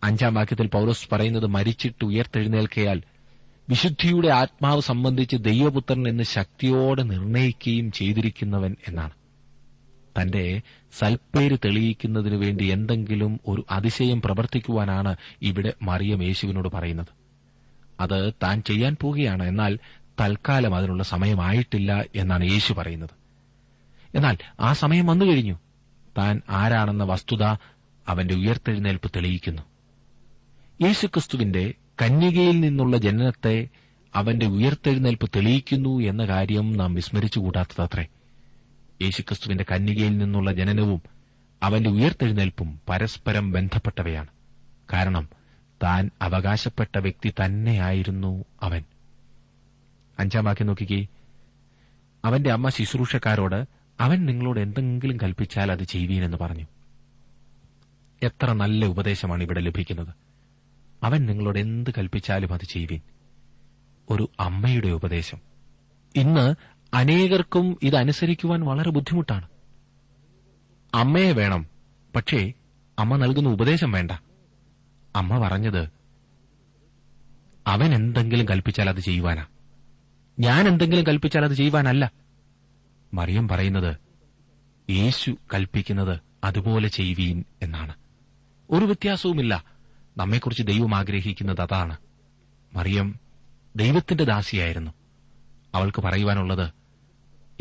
അഞ്ചാം 0.03 0.33
വാക്യത്തിൽ 0.33 0.67
പൌലോസ് 0.67 1.09
പറയുന്നത് 1.11 1.45
മരിച്ചിട്ട് 1.45 2.05
ഉയർത്തെഴുന്നേൽക്കയാൽ 2.05 3.01
വിശുദ്ധിയുടെ 3.69 4.27
ആത്മാവ് 4.27 4.81
സംബന്ധിച്ച് 4.81 5.35
ദൈവപുത്രൻ 5.35 6.07
എന്ന് 6.07 6.23
ശക്തിയോടെ 6.23 7.03
നിർണയിക്കുകയും 7.03 7.91
ചെയ്തിരിക്കുന്നവൻ 7.91 8.75
എന്നാണ്. 8.87 9.11
തന്റെ 10.21 10.61
സൽപ്പേര് 10.99 11.57
തെളിയിക്കുന്നതിനു 11.65 12.37
വേണ്ടി 12.37 12.63
എന്തെങ്കിലും 12.63 13.39
ഒരു 13.47 13.65
അതിശയം 13.71 14.21
പ്രവർത്തിക്കുവാനാണ് 14.21 15.15
ഇവിടെ 15.41 15.73
മറിയം 15.81 16.23
യേശുവിനോട് 16.23 16.69
പറയുന്നത്. 16.69 17.20
അത് 18.01 18.33
താൻ 18.43 18.61
ചെയ്യാൻ 18.61 18.97
പോകുകയാണ് 19.01 19.43
എന്നാൽ 19.43 19.79
തൽക്കാലം 20.19 20.75
അതിനുള്ള 20.75 21.03
സമയമായിട്ടില്ല 21.03 22.03
എന്നാണ് 22.15 22.51
യേശു 22.51 22.73
പറയുന്നത്. 22.73 23.09
എന്നാൽ 24.15 24.37
ആ 24.59 24.73
സമയം 24.73 25.05
വന്നു 25.05 25.25
കഴിഞ്ഞു. 25.25 25.59
താൻ 26.17 26.41
ആരാണെന്ന 26.49 27.03
വസ്തുത 27.03 27.43
അവന്റെ 28.07 28.33
ഉയർത്തെഴുന്നേൽപ്പ് 28.33 29.11
തെളിയിക്കുന്നു. 29.15 29.61
യേശുക്രിസ്തുവിന്റെ 30.81 31.73
കന്യകയിൽ 32.01 32.59
നിന്നുള്ള 32.59 32.97
ജനനത്തെ 32.97 33.67
അവന്റെ 34.15 34.45
ഉയർത്തെഴുന്നേൽപ്പ് 34.45 35.29
തെളിയിക്കുന്നു 35.35 35.99
എന്ന 35.99 36.25
കാര്യം 36.25 36.77
നാം 36.77 36.93
വിസ്മരിച്ചുകൂടാത്തതത്രേ. 36.93 38.07
യേശുക്രിസ്തുവിന്റെ 39.01 39.65
കന്യകയിൽ 39.71 40.17
നിന്നുള്ള 40.17 40.51
ജനനവും 40.51 41.01
അവന്റെ 41.63 41.89
ഉയർത്തെഴുന്നേൽപ്പും 41.89 42.81
പരസ്പരം 42.89 43.51
ബന്ധപ്പെട്ടവയാണ്. 43.51 44.27
കാരണം 44.93 45.29
താൻ 45.83 46.09
അവകാശപ്പെട്ട 46.21 46.97
വ്യക്തി 46.97 47.33
തന്നെയായിരുന്നു 47.45 48.45
അവൻ. 48.61 48.83
അഞ്ചാം 50.19 50.45
വാക്യം 50.45 50.67
നോക്കിക്കേ. 50.67 51.07
അവന്റെ 52.25 52.51
അമ്മ 52.51 52.69
ശുശ്രൂഷക്കാരോട് 52.69 53.65
അവൻ 53.99 54.25
നിങ്ങളോട് 54.25 54.59
എന്തെങ്കിലും 54.59 55.17
കൽപ്പിച്ചാൽ 55.23 55.71
അത് 55.71 55.83
ചെയ്യുവീനെന്ന് 55.83 56.37
പറഞ്ഞു. 56.37 56.65
എത്ര 58.23 58.53
നല്ല 58.53 58.85
ഉപദേശമാണ് 58.85 59.43
ഇവിടെ 59.43 59.59
ലഭിക്കുന്നത്. 59.59 60.15
അവൻ 61.03 61.25
നിങ്ങളോട് 61.25 61.59
എന്ത് 61.59 61.89
കൽപ്പിച്ചാലും 61.97 62.53
അത് 62.53 62.65
ചെയ്യുവീൻ. 62.65 63.01
ഒരു 64.09 64.29
അമ്മയുടെ 64.39 64.87
ഉപദേശം. 64.87 65.37
ഇന്ന് 66.15 66.55
അനേകർക്കും 66.93 67.77
ഇത് 67.83 67.95
വളരെ 68.63 68.89
ബുദ്ധിമുട്ടാണ്. 68.89 69.47
അമ്മയെ 70.93 71.31
വേണം 71.31 71.65
പക്ഷേ 72.15 72.53
അമ്മ 72.99 73.15
നൽകുന്ന 73.15 73.49
ഉപദേശം 73.49 73.91
വേണ്ട. 73.91 74.11
അമ്മ 75.15 75.47
പറഞ്ഞത് 75.47 75.89
അവൻ 77.67 77.93
എന്തെങ്കിലും 77.95 78.45
കൽപ്പിച്ചാൽ 78.49 78.89
അത് 78.89 78.99
ചെയ്യുവാനാ. 78.99 79.45
ഞാൻ 80.39 80.67
എന്തെങ്കിലും 80.67 81.05
കൽപ്പിച്ചാൽ 81.07 81.45
അത് 81.45 81.53
ചെയ്യുവാനല്ല. 81.53 82.11
മറിയം 83.13 83.47
പറയുന്നത് 83.47 83.97
യേശു 84.91 85.35
കൽപ്പിക്കുന്നത് 85.53 86.19
അതുപോലെ 86.43 86.87
ചെയ്യുവീൻ 86.87 87.43
എന്നാണ്. 87.61 87.93
ഒരു 88.69 88.85
വ്യത്യാസവുമില്ല. 88.85 89.63
നമ്മെക്കുറിച്ച് 90.17 90.63
ദൈവം 90.63 90.95
ആഗ്രഹിക്കുന്നത് 90.95 91.61
അതാണ്. 91.61 91.97
മറിയം 92.73 93.19
ദൈവത്തിന്റെ 93.75 94.23
ദാസിയായിരുന്നു. 94.23 94.91
അവൾക്ക് 95.75 96.01
പറയുവാനുള്ളത് 96.01 96.73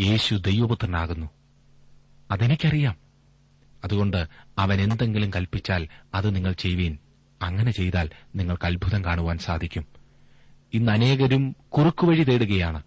യേശു 0.01 0.35
ദൈവപുത്രനാകുന്നു. 0.35 1.27
അതെനിക്കറിയാം. 2.31 2.97
അതുകൊണ്ട് 3.85 4.27
അവൻ 4.59 4.81
എന്തെങ്കിലും 4.81 5.31
കൽപ്പിച്ചാൽ 5.31 5.89
അത് 6.15 6.35
നിങ്ങൾ 6.35 6.53
ചെയ്യുവീൻ. 6.53 6.99
അങ്ങനെ 7.43 7.71
ചെയ്താൽ 7.71 8.11
നിങ്ങൾക്ക് 8.37 8.67
അത്ഭുതം 8.67 9.05
കാണുവാൻ 9.05 9.39
സാധിക്കും. 9.39 9.87
ഇന്ന് 10.75 10.93
അനേകരും 10.93 11.57
കുറുക്കുവഴി 11.69 12.23
തേടുകയാണ്. 12.23 12.83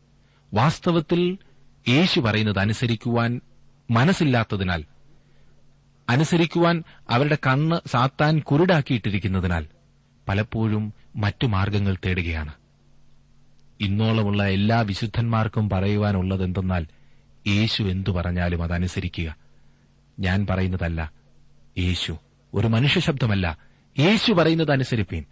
വാസ്തവത്തിൽ 0.53 1.37
യേശു 1.89 2.19
പറയുന്നത് 2.19 2.59
അനുസരിക്കുവാൻ 2.59 3.41
മനസ്സില്ലാത്തതിനാൽ 3.91 4.85
അനുസരിക്കുവാൻ 6.09 6.83
അവരുടെ 7.09 7.37
കണ്ണ് 7.47 7.87
സാത്താൻ 7.87 8.39
കുരുടാക്കിയിട്ടിരിക്കുന്നതിനാൽ 8.39 9.67
പലപ്പോഴും 10.27 10.93
മറ്റു 11.15 11.47
മാർഗങ്ങൾ 11.47 11.97
തേടുകയാണ്. 12.05 12.53
ഇന്നോളമുള്ള 13.79 14.47
എല്ലാ 14.47 14.81
വിശുദ്ധന്മാർക്കും 14.81 15.69
പറയുവാനുള്ളത് 15.69 16.43
എന്തെന്നാൽ 16.43 16.87
യേശു 17.47 17.83
എന്തു 17.83 18.09
പറഞ്ഞാലും 18.09 18.63
അതനുസരിക്കുക. 18.63 19.35
ഞാൻ 20.19 20.47
പറയുന്നതല്ല 20.49 21.11
യേശു 21.77 22.17
ഒരു 22.53 22.67
മനുഷ്യ 22.67 22.99
ശബ്ദമല്ല 22.99 23.72
യേശു 23.99 24.33
പറയുന്നത് 24.33 24.71
അനുസരിപ്പീൻ. 24.71 25.23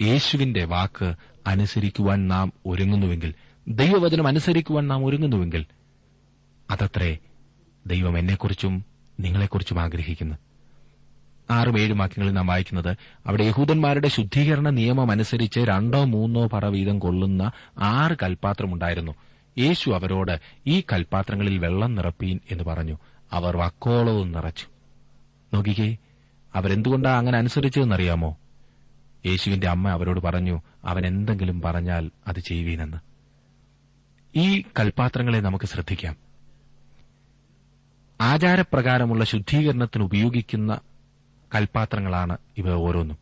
യേശുവിന്റെ 0.00 0.64
വാക്ക് 0.64 1.14
അനുസരിക്കുവാൻ 1.46 2.28
നാം 2.28 2.52
ഒരുങ്ങുന്നുവെങ്കിൽ 2.66 3.34
ദൈവവചനം 3.68 4.26
അനുസരിക്കുവാൻ 4.26 4.88
നാം 4.88 5.06
ഒരുങ്ങുന്നുവെങ്കിൽ 5.06 5.66
അതത്രേ 6.70 7.18
ദൈവം 7.86 8.18
എന്നെക്കുറിച്ചും 8.18 8.84
നിങ്ങളെക്കുറിച്ചും 9.20 9.80
ആഗ്രഹിക്കുന്നു. 9.80 10.34
ആറും 11.50 11.80
ഏഴും 11.80 11.98
വാക്യങ്ങളിൽ 11.98 12.32
നാം 12.32 12.46
വായിക്കുന്നത് 12.46 12.96
അവിടെ 13.26 13.44
യഹൂദന്മാരുടെ 13.44 14.08
ശുദ്ധീകരണ 14.08 14.68
നിയമം 14.68 15.10
അനുസരിച്ച് 15.10 15.60
രണ്ടോ 15.60 16.04
മൂന്നോ 16.04 16.46
പറ 16.46 16.66
വീതം 16.66 16.98
കൊള്ളുന്ന 16.98 17.50
ആറ് 17.78 18.16
കൽപ്പാത്രമുണ്ടായിരുന്നു 18.22 19.12
യേശു 19.58 19.90
അവരോട് 19.90 20.40
ഈ 20.66 20.80
കൽപ്പാത്രങ്ങളിൽ 20.80 21.58
വെള്ളം 21.58 21.94
നിറപ്പീൻ 21.94 22.40
എന്ന് 22.50 22.64
പറഞ്ഞു. 22.64 22.98
അവർ 23.32 23.56
വക്കോളവും 23.56 24.32
നിറച്ചു. 24.32 24.66
നോക്കിക്കേ 25.54 25.96
അവരെന്തുകൊണ്ടാ 26.54 27.18
അങ്ങനെ 27.18 27.38
അനുസരിച്ചതെന്നറിയാമോ? 27.38 28.36
യേശുവിന്റെ 29.26 29.68
അമ്മ 29.68 29.88
അവരോട് 29.88 30.20
പറഞ്ഞു 30.20 30.62
അവൻ 30.84 31.06
എന്തെങ്കിലും 31.06 31.60
പറഞ്ഞാൽ 31.60 32.10
അത് 32.26 32.40
ചെയ്യുവീനെന്ന്. 32.40 32.96
ഈ 34.36 34.64
കൽപാത്രങ്ങളെ 34.80 35.40
നമുക്ക് 35.40 35.64
ശ്രദ്ധിക്കാം. 35.64 36.16
ആചാരപ്രകാരമുള്ള 38.20 39.24
ശുദ്ധീകരണത്തിന് 39.24 40.04
ഉപയോഗിക്കുന്ന 40.04 40.80
കൽപാത്രങ്ങളാണ് 41.54 42.38
ഇവ 42.58 42.74
ഓരോന്നും. 42.74 43.18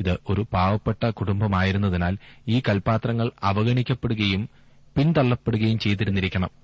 ഇത് 0.00 0.18
ഒരു 0.28 0.46
പാവപ്പെട്ട 0.52 1.10
കുടുംബമായിരുന്നതിനാൽ 1.10 2.18
ഈ 2.48 2.60
കൽപാത്രങ്ങൾ 2.60 3.30
അവഗണിക്കപ്പെടുകയും 3.42 4.48
പിന്തള്ളപ്പെടുകയും 4.96 5.78
ചെയ്തിരുന്നിരിക്കണം. 5.78 6.61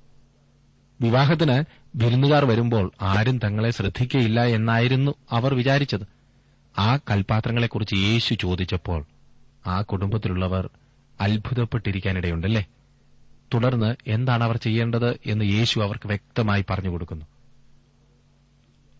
വിവാഹത്തിന് 1.00 1.64
വിരുന്നുകാർ 1.96 2.44
വരുമ്പോൾ 2.44 2.92
ആരും 3.02 3.38
തങ്ങളെ 3.38 3.70
ശ്രദ്ധിക്കയില്ല 3.70 4.44
എന്നായിരുന്നു 4.44 5.14
അവർ 5.30 5.54
വിചാരിച്ചത്. 5.54 6.02
ആ 6.78 6.96
കൽപാത്രങ്ങളെക്കുറിച്ച് 6.96 7.94
യേശു 7.94 8.34
ചോദിച്ചപ്പോൾ 8.34 9.04
ആ 9.66 9.82
കുടുംബത്തിലുള്ളവർ 9.82 10.70
അത്ഭുതപ്പെട്ടിരിക്കാനിടയുണ്ടല്ലേ? 11.20 12.66
തുടർന്ന് 13.54 13.94
എന്താണ് 14.06 14.44
അവർ 14.44 14.56
ചെയ്യേണ്ടത് 14.56 15.18
എന്ന് 15.26 15.44
യേശു 15.44 15.80
അവർക്ക് 15.80 16.06
വ്യക്തമായി 16.06 16.64
പറഞ്ഞു 16.70 16.90
കൊടുക്കുന്നു. 16.90 17.26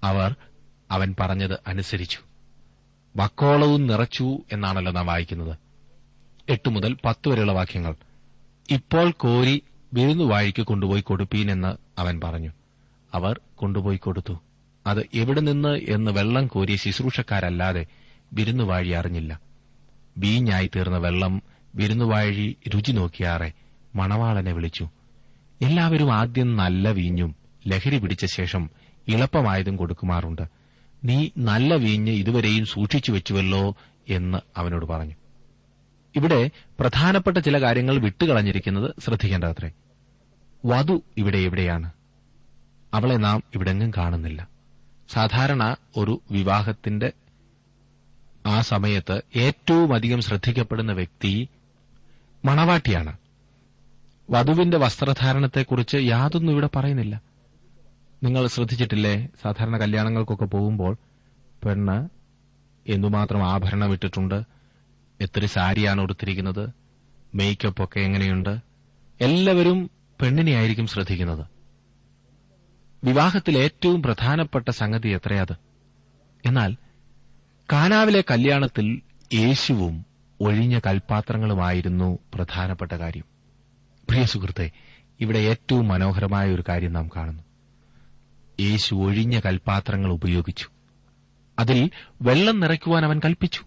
അവർ 0.04 0.34
അവൻ 0.90 1.14
പറഞ്ഞത് 1.20 1.58
അനുസരിച്ചു. 1.66 2.18
വക്കോളവും 3.16 3.86
നിറച്ചു 3.86 4.38
എന്നാണല്ലോ 4.52 4.92
നാം 4.92 5.06
വായിക്കുന്നത്. 5.06 5.58
എട്ട് 6.48 6.68
മുതൽ 6.68 6.96
പത്ത് 7.04 7.28
വരെയുള്ള 7.28 7.52
വാക്യങ്ങൾ. 7.52 7.94
ഇപ്പോൾ 8.70 9.10
കോരി 9.10 9.62
വിരുന്നുവാഴിക്ക് 9.92 10.62
കൊണ്ടുപോയി 10.62 11.00
കൊടുപ്പീനെന്ന് 11.00 12.00
അവൻ 12.00 12.20
പറഞ്ഞു. 12.24 12.52
അവർ 13.14 13.40
കൊണ്ടുപോയി 13.56 13.96
കൊടുത്തു. 13.96 14.40
അത് 14.86 15.06
എവിടെ 15.14 15.40
നിന്ന് 15.40 15.80
എന്ന് 15.88 16.10
വെള്ളം 16.10 16.46
കോരിയ 16.46 16.76
ശുശ്രൂഷക്കാരല്ലാതെ 16.76 17.86
വിരുന്നുവാഴി 18.32 18.88
അറിഞ്ഞില്ല. 18.88 19.40
വീഞ്ഞായി 20.18 20.70
തീർന്ന 20.76 20.98
വെള്ളം 20.98 21.42
വിരുന്നുവാഴി 21.74 22.56
രുചി 22.74 22.92
നോക്കിയാറെ 22.92 23.52
മണവാളനെ 23.94 24.52
വിളിച്ചു. 24.52 24.88
എല്ലാവരും 25.62 26.12
ആദ്യം 26.12 26.56
നല്ല 26.56 26.90
വീഞ്ഞും 26.90 27.36
ലഹരി 27.66 27.98
പിടിച്ച 27.98 28.24
ശേഷം 28.24 28.70
ഇളപ്പമായതും 29.08 29.76
കൊടുക്കുമാറുണ്ട്. 29.76 30.42
നീ 31.04 31.28
നല്ല 31.38 31.74
വീഞ്ഞ് 31.74 32.12
ഇതുവരെയും 32.12 32.66
സൂക്ഷിച്ചു 32.66 33.12
വെച്ചുവല്ലോ 33.12 33.74
എന്ന് 34.08 34.38
അവനോട് 34.56 34.86
പറഞ്ഞു. 34.86 35.14
ഇവിടെ 36.18 36.50
പ്രധാനപ്പെട്ട 36.80 37.38
ചില 37.38 37.60
കാര്യങ്ങൾ 37.60 37.98
വിട്ടുകളഞ്ഞിരിക്കുന്നത് 37.98 38.94
ശ്രദ്ധിക്കേണ്ടതത്രേ 39.00 39.70
വധു 40.66 41.02
ഇവിടെ 41.16 41.38
എവിടെയാണ്? 41.38 41.92
അവളെ 42.94 43.14
നാം 43.14 43.42
ഇവിടെങ്ങും 43.54 43.92
കാണുന്നില്ല. 43.96 44.48
സാധാരണ 45.08 45.76
ഒരു 45.96 46.22
വിവാഹത്തിന്റെ 46.30 47.12
ആ 48.46 48.60
സമയത്ത് 48.60 49.22
ഏറ്റവും 49.36 49.94
അധികം 49.94 50.20
ശ്രദ്ധിക്കപ്പെടുന്ന 50.20 50.92
വ്യക്തി 50.92 51.48
മണവാട്ടിയാണ്. 52.44 53.16
വധുവിന്റെ 54.30 54.78
വസ്ത്രധാരണത്തെക്കുറിച്ച് 54.78 55.96
യാതൊന്നും 55.96 56.52
ഇവിടെ 56.52 56.68
പറയുന്നില്ല. 56.76 57.20
നിങ്ങൾ 58.22 58.46
ശ്രദ്ധിച്ചിട്ടില്ലേ? 58.46 59.28
സാധാരണ 59.42 59.76
കല്യാണങ്ങൾക്കൊക്കെ 59.76 60.44
പോകുമ്പോൾ 60.44 60.96
പെണ്ണ് 61.64 62.08
എന്തുമാത്രം 62.86 63.48
ആഭരണം 63.48 63.92
ഇട്ടിട്ടുണ്ട്? 63.92 64.57
എത്ര 65.20 65.46
സാരിയാണ് 65.46 66.00
ഉടുത്തിരിക്കുന്നത്? 66.00 66.70
മേക്കപ്പ് 67.34 67.84
ഒക്കെ 67.84 68.00
എങ്ങനെയുണ്ട്? 68.00 68.58
എല്ലാവരും 69.20 69.90
പെണ്ണിനെയായിരിക്കും 70.20 70.86
ശ്രദ്ധിക്കുന്നത്. 70.86 71.46
വിവാഹത്തിൽ 73.04 73.58
ഏറ്റവും 73.58 74.02
പ്രധാനപ്പെട്ട 74.02 74.70
സംഗതി 74.70 75.08
എത്രയാത്? 75.08 75.56
എന്നാൽ 76.46 76.76
കാനാവിലെ 77.72 78.24
കല്യാണത്തിൽ 78.30 79.00
യേശുവും 79.34 80.06
ഒഴിഞ്ഞ 80.40 80.78
കൽപാത്രങ്ങളുമായിരുന്നു 80.78 82.18
പ്രധാനപ്പെട്ട 82.34 82.92
കാര്യം. 82.92 83.24
പ്രിയ 84.10 84.24
സുഹൃത്തെ 84.24 84.70
ഇവിടെ 85.20 85.38
ഏറ്റവും 85.38 85.88
മനോഹരമായ 85.88 86.54
ഒരു 86.54 86.64
കാര്യം 86.68 86.92
നാം 86.92 87.10
കാണുന്നു. 87.16 87.42
യേശു 88.60 88.94
ഒഴിഞ്ഞ 88.94 89.40
കൽപാത്രങ്ങൾ 89.46 90.12
ഉപയോഗിച്ചു. 90.12 90.68
അതിൽ 91.58 91.90
വെള്ളം 92.22 92.60
നിറയ്ക്കുവാൻ 92.60 93.04
അവൻ 93.04 93.20
കൽപ്പിച്ചു. 93.24 93.62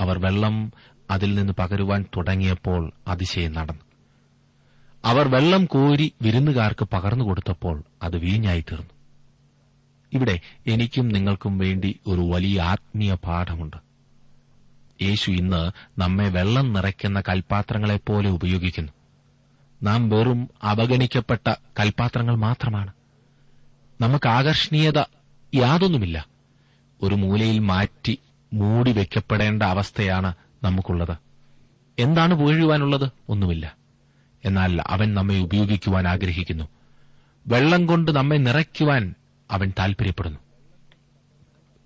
അവർ 0.00 0.18
വെള്ളം 0.18 0.72
അതിൽ 1.10 1.34
നിന്ന് 1.34 1.52
പകരുവാൻ 1.52 2.04
തുടങ്ങിയപ്പോൾ 2.16 2.92
അതിശയം 3.08 3.52
നടന്നു. 3.52 3.80
അവർ 5.04 5.28
വെള്ളം 5.28 5.64
കോരി 5.64 6.12
വിരുന്നുകാർക്ക് 6.22 6.88
പകർന്നു 6.92 7.24
കൊടുത്തപ്പോൾ 7.24 7.82
അത് 8.02 8.16
വീഞ്ഞായി 8.16 8.60
തീർന്നു. 8.60 8.90
ഇവിടെ 10.12 10.40
എനിക്കും 10.66 11.08
നിങ്ങൾക്കും 11.08 11.58
വേണ്ടി 11.58 12.00
ഒരു 12.06 12.20
വലിയ 12.20 12.60
ആത്മീയ 12.60 13.14
പാഠമുണ്ട്. 13.14 13.76
യേശു 15.02 15.30
ഇന്ന് 15.30 15.70
നമ്മെ 16.00 16.28
വെള്ളം 16.28 16.72
നിറയ്ക്കുന്ന 16.72 17.20
കൽപാത്രങ്ങളെപ്പോലെ 17.20 18.30
ഉപയോഗിക്കുന്നു. 18.30 18.92
നാം 19.82 20.08
വെറും 20.08 20.50
അവഗണിക്കപ്പെട്ട 20.62 21.54
കൽപാത്രങ്ങൾ 21.80 22.36
മാത്രമാണ്. 22.36 22.92
നമുക്ക് 24.00 24.28
ആകർഷണീയത 24.28 24.98
യാതൊന്നുമില്ല. 25.54 26.26
ഒരു 27.02 27.14
മൂലയിൽ 27.14 27.58
മാറ്റി 27.58 28.18
മൂടി 28.54 28.92
വെക്കപ്പെടേണ്ട 28.92 29.62
അവസ്ഥയാണ് 29.62 30.34
നമുക്കുള്ളത്. 30.62 31.16
എന്താണ് 31.98 32.34
വീഴുവാനുള്ളത്? 32.34 33.10
ഒന്നുമില്ല. 33.28 33.76
എന്നാൽ 34.44 34.82
അവൻ 34.86 35.14
നമ്മെ 35.14 35.38
ഉപയോഗിക്കുവാൻ 35.38 36.08
ആഗ്രഹിക്കുന്നു. 36.08 36.68
വെള്ളം 37.46 37.86
കൊണ്ട് 37.86 38.10
നമ്മെ 38.10 38.36
നിറയ്ക്കുവാൻ 38.36 39.14
അവൻ 39.50 39.72
താൽപര്യപ്പെടുന്നു. 39.78 40.38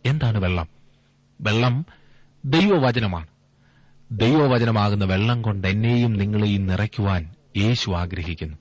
എന്താണ് 0.06 0.38
വെള്ളം? 0.38 0.68
വെള്ളം 1.40 1.86
ദൈവവചനമാണ്. 2.44 3.26
ദൈവവചനമാകുന്ന 4.12 5.04
വെള്ളം 5.04 5.42
കൊണ്ട് 5.42 5.68
എന്നെയും 5.68 6.12
നിങ്ങളെയും 6.12 6.66
നിറയ്ക്കുവാൻ 6.66 7.34
യേശു 7.56 7.90
ആഗ്രഹിക്കുന്നു. 7.90 8.56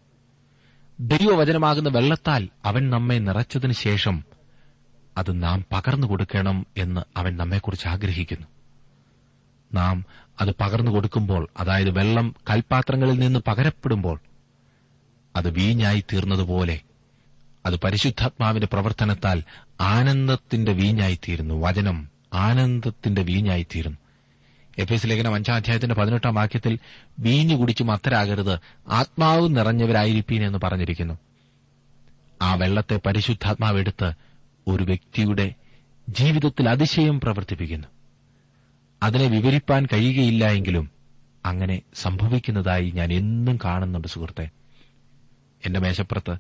ദൈവവചനമാകുന്ന 0.99 1.89
വെള്ളത്താൽ 1.89 2.49
അവൻ 2.65 2.89
നമ്മെ 2.89 3.19
നിറച്ചതിന് 3.19 3.73
ശേഷം 3.73 4.36
അത് 5.17 5.43
നാം 5.43 5.65
പകർന്നു 5.71 6.07
കൊടുക്കണം 6.07 6.65
എന്ന് 6.77 7.01
അവൻ 7.17 7.37
നമ്മെക്കുറിച്ച് 7.37 7.87
ആഗ്രഹിക്കുന്നു. 7.87 8.47
നാം 9.73 10.05
അത് 10.41 10.49
പകർന്നു 10.61 10.91
കൊടുക്കുമ്പോൾ 10.91 11.47
അതായത് 11.57 11.89
വെള്ളം 11.89 12.35
കൽപാത്രങ്ങളിൽ 12.49 13.19
നിന്ന് 13.19 13.39
പകരപ്പെടുമ്പോൾ 13.47 14.19
അത് 15.35 15.49
വീഞ്ഞായി 15.49 16.03
തീർന്നതുപോലെ 16.13 16.81
അത് 17.65 17.75
പരിശുദ്ധാത്മാവിന്റെ 17.75 18.67
പ്രവർത്തനത്താൽ 18.73 19.43
ആനന്ദത്തിന്റെ 19.81 20.71
വീഞ്ഞായിത്തീരുന്നു. 20.71 21.55
വചനം 21.55 22.09
ആനന്ദത്തിന്റെ 22.33 23.21
വീഞ്ഞായിത്തീരുന്നു. 23.21 23.97
എഫ് 24.77 24.93
എസ് 24.93 25.07
ലേഖനം 25.07 25.35
അഞ്ചാം 25.35 25.55
അധ്യായത്തിന്റെ 25.55 25.95
പതിനെട്ടാം 25.95 26.35
വാക്യത്തിൽ 26.35 26.79
വീഞ്ഞു 27.19 27.55
കുടിച്ചു 27.55 27.83
മത്തരാകരുത് 27.83 28.59
ആത്മാവ് 28.87 29.55
നിറഞ്ഞവരായിരിക്കീൻ 29.55 30.45
എന്ന് 30.45 30.59
പറഞ്ഞിരിക്കുന്നു. 30.63 31.17
ആ 32.41 32.55
വെള്ളത്തെ 32.55 32.99
പരിശുദ്ധാത്മാവെടുത്ത് 33.05 34.26
ഒരു 34.67 34.83
വ്യക്തിയുടെ 34.83 35.53
ജീവിതത്തിൽ 36.09 36.69
അതിശയം 36.69 37.19
പ്രവർത്തിപ്പിക്കുന്നു. 37.19 37.87
അതിനെ 39.03 39.27
വിവരിപ്പാൻ 39.27 39.85
കഴിയുകയില്ല 39.85 40.45
എങ്കിലും 40.45 40.89
അങ്ങനെ 41.45 41.81
സംഭവിക്കുന്നതായി 41.95 42.89
ഞാൻ 42.89 43.13
എന്നും 43.13 43.59
കാണുന്നുണ്ട് 43.65 44.07
സുഹൃത്തെ. 44.07 44.49
എന്റെ 45.65 45.79
മേശപ്പുറത്ത് 45.79 46.37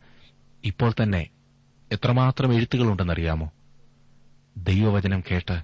ഇപ്പോൾ 0.63 0.93
തന്നെ 1.03 1.27
എത്രമാത്രം 1.91 2.53
എഴുത്തുകളുണ്ടെന്നറിയാമോ? 2.53 3.51
ദൈവവചനം 4.57 5.23
കേട്ട് 5.31 5.61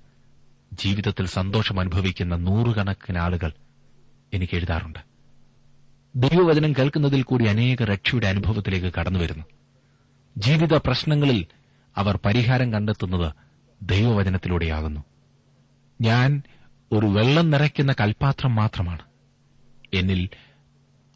ജീവിതത്തിൽ 0.74 1.26
സന്തോഷം 1.26 1.80
അനുഭവിക്കുന്ന 1.80 2.36
നൂറുകണക്കിന് 2.36 3.18
ആളുകൾ 3.18 3.52
എനിക്ക് 4.34 4.56
എഴുതാറുണ്ട്. 4.56 5.00
ദൈവവചനം 6.16 6.74
കേൾക്കുന്നതിൽ 6.74 7.24
കൂടി 7.24 7.46
അനേക 7.46 7.84
രക്ഷയുടെ 7.84 8.28
അനുഭവത്തിലേക്ക് 8.28 8.94
കടന്നുവരുന്നു. 8.94 9.46
ജീവിത 10.38 10.74
പ്രശ്നങ്ങളിൽ 10.74 11.46
അവർ 11.98 12.20
പരിഹാരം 12.26 12.74
കണ്ടെത്തുന്നത് 12.74 13.34
ദൈവവചനത്തിലൂടെയാകുന്നു. 13.82 15.04
ഞാൻ 16.02 16.42
ഒരു 16.92 17.06
വെള്ളം 17.06 17.50
നിറയ്ക്കുന്ന 17.50 17.96
കൽപാത്രം 18.02 18.56
മാത്രമാണ്. 18.56 19.02
എന്നിൽ 19.94 20.30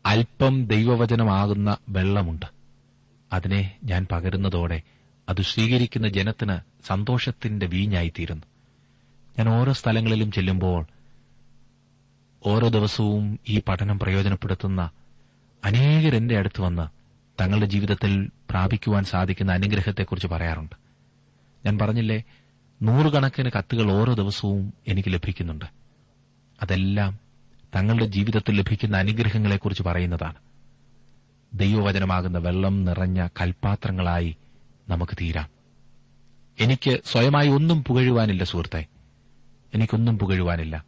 അല്പം 0.06 0.68
ദൈവവചനമാകുന്ന 0.68 1.78
വെള്ളമുണ്ട്. 1.90 2.46
അതിനെ 3.34 3.78
ഞാൻ 3.84 4.08
പകരുന്നതോടെ 4.12 4.82
അത് 5.30 5.42
സ്വീകരിക്കുന്ന 5.42 6.08
ജനത്തിന് 6.08 6.58
സന്തോഷത്തിന്റെ 6.88 7.66
വീഞ്ഞായിത്തീരുന്നു. 7.66 8.44
ഞാൻ 9.40 9.50
ഓരോ 9.50 9.74
സ്ഥലങ്ങളിലും 9.74 10.32
ചെല്ലുമ്പോൾ 10.32 10.86
ഓരോ 12.46 12.68
ദിവസവും 12.68 13.40
ഈ 13.50 13.62
പഠനം 13.68 14.00
പ്രയോജനപ്പെടുത്തുന്ന 14.00 14.90
അനേകർ 15.66 16.16
എന്റെ 16.16 16.38
അടുത്ത് 16.38 16.62
വന്ന് 16.62 16.96
തങ്ങളുടെ 17.41 17.65
ജീവിതത്തിൽ 17.65 18.30
പ്രാപിക്കുവാൻ 18.50 19.04
സാധിക്കുന്ന 19.04 19.52
അനുഗ്രഹത്തെക്കുറിച്ച് 19.52 20.28
പറയാറുണ്ട്. 20.28 20.76
ഞാൻ 21.65 21.78
പറഞ്ഞില്ലേ 21.80 22.23
നൂറുകണക്കിന് 22.82 23.52
കത്തുകൾ 23.58 23.91
ഓരോ 23.91 24.13
ദിവസവും 24.13 24.73
എനിക്ക് 24.88 25.13
ലഭിക്കുന്നുണ്ട്. 25.13 25.65
അതെല്ലാം 26.62 27.19
തങ്ങളുടെ 27.76 28.06
ജീവിതത്തിൽ 28.06 28.60
ലഭിക്കുന്ന 28.60 28.97
അനുഗ്രഹങ്ങളെക്കുറിച്ച് 28.97 29.84
പറയുന്നതാണ്. 29.84 30.36
ദൈവവചനമാകുന്ന 31.54 32.38
വെള്ളം 32.38 32.86
നിറഞ്ഞ 32.86 33.28
കൽപാത്രങ്ങളായി 33.41 34.38
നമുക്ക് 34.89 35.17
തീരാം. 35.21 35.50
എനിക്ക് 36.60 37.02
സ്വയമായി 37.06 37.47
ഒന്നും 37.47 37.84
പുകഴുവാനില്ല 37.84 38.43
സുഹൃത്തെ. 38.43 38.86
എനിക്കൊന്നും 39.73 40.19
പുകഴുവാനില്ല. 40.19 40.86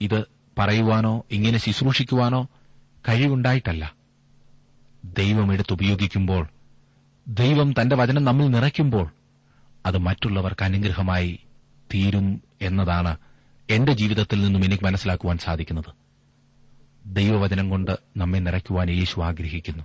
ഇത് 0.00 0.24
പറയുവാനോ 0.58 1.24
ഇങ്ങനെ 1.30 1.58
ശുശ്രൂഷിക്കുവാനോ 1.58 2.48
കഴിവുണ്ടായിട്ടല്ല. 3.08 3.97
ദൈവം 5.18 5.52
എടുത്തുപയോഗിക്കുമ്പോൾ 5.52 6.48
ദൈവം 7.28 7.74
തന്റെ 7.80 7.96
വചനം 7.96 8.24
നമ്മിൽ 8.24 8.50
നിറയ്ക്കുമ്പോൾ 8.50 9.10
അത് 9.86 9.98
മറ്റുള്ളവർക്ക് 9.98 10.64
അനുഗ്രഹമായി 10.64 11.38
തീരും 11.94 12.42
എന്നതാണ് 12.62 13.16
എന്റെ 13.70 13.92
ജീവിതത്തിൽ 13.92 14.44
നിന്നും 14.44 14.64
എനിക്ക് 14.64 14.84
മനസ്സിലാക്കുവാൻ 14.84 15.38
സാധിക്കുന്നത്. 15.38 15.94
ദൈവവചനം 17.06 17.70
കൊണ്ട് 17.70 17.98
നമ്മെ 18.16 18.38
നിറയ്ക്കുവാൻ 18.38 18.90
യേശു 18.90 19.20
ആഗ്രഹിക്കുന്നു. 19.20 19.84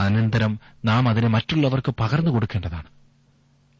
അനന്തരം 0.00 0.60
നാം 0.84 1.08
അതിനെ 1.08 1.28
മറ്റുള്ളവർക്ക് 1.28 1.94
പകർന്നു 2.00 2.30
കൊടുക്കേണ്ടതാണ്. 2.30 2.86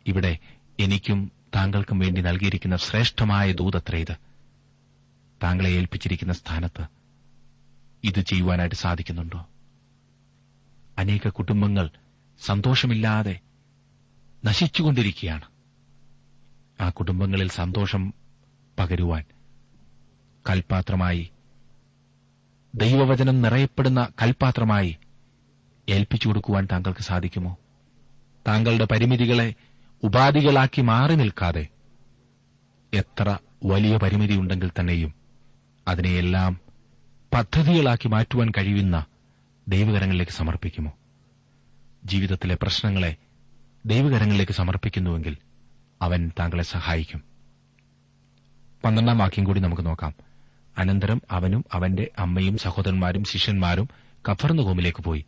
ഇവിടെ 0.06 0.38
എനിക്കും 0.80 1.32
താങ്കൾക്കും 1.56 1.98
വേണ്ടി 1.98 2.20
നൽകിയിരിക്കുന്ന 2.20 2.76
ശ്രേഷ്ഠമായ 2.76 3.52
ദൂതത്ര 3.52 3.96
ഇത്. 3.96 4.16
താങ്കളെ 5.42 5.70
ഏൽപ്പിച്ചിരിക്കുന്ന 5.70 6.32
സ്ഥാനത്ത് 6.32 6.86
ഇത് 8.04 8.20
ചെയ്യുവാനായിട്ട് 8.20 8.76
സാധിക്കുന്നുണ്ടോ? 8.76 9.48
അനേക 10.98 11.28
കുടുംബങ്ങൾ 11.28 11.90
സന്തോഷമില്ലാതെ 12.40 13.40
നശിച്ചുകൊണ്ടിരിക്കുകയാണ്. 14.44 15.44
ആ 16.80 16.90
കുടുംബങ്ങളിൽ 16.90 17.48
സന്തോഷം 17.48 18.14
പകരുവാൻ 18.78 19.24
കൽപാത്രമായി 20.50 21.30
ദൈവവചനം 22.74 23.42
നിറയപ്പെടുന്ന 23.42 24.08
കൽപാത്രമായി 24.22 24.96
ഏൽപ്പിച്ചു 25.88 26.28
കൊടുക്കുവാൻ 26.28 26.68
താങ്കൾക്ക് 26.72 27.00
സാധിക്കുമോ? 27.00 27.56
താങ്കളുടെ 28.46 28.84
പരിമിതികളെ 28.84 29.54
ഉപാധികളാക്കി 30.02 30.80
മാറി 30.80 31.14
നിൽക്കാതെ 31.14 31.68
എത്ര 32.94 33.38
വലിയ 33.64 33.96
പരിമിതിയുണ്ടെങ്കിൽ 33.96 34.70
തന്നെയും 34.80 35.14
അതിനെയെല്ലാം 35.88 36.60
പദ്ധതികളാക്കി 37.34 38.08
മാറ്റുവാൻ 38.08 38.50
കഴിയുന്ന 38.50 39.06
ദൈവകരങ്ങളിലേക്ക് 39.68 40.32
സമർപ്പിക്കുമോ? 40.32 40.92
ജീവിതത്തിലെ 42.04 42.58
പ്രശ്നങ്ങളെ 42.62 43.16
ദൈവകരങ്ങളിലേക്ക് 43.86 44.52
സമർപ്പിക്കുന്നുവെങ്കിൽ 44.52 45.36
അവൻ 46.02 46.30
താങ്കളെ 46.38 46.62
സഹായിക്കും. 46.62 47.22
പന്ത്രണ്ടാം 48.84 49.18
വാക്യം 49.18 49.44
കൂടി 49.44 49.60
നമുക്ക് 49.60 49.86
നോക്കാം. 49.86 50.14
അനന്തരം 50.78 51.22
അവനും 51.30 51.64
അവന്റെ 51.72 52.10
അമ്മയും 52.18 52.58
സഹോദരന്മാരും 52.58 53.24
ശിഷ്യന്മാരും 53.24 53.88
കഫർന്നുകോമിലേക്ക് 54.28 55.02
പോയി. 55.02 55.24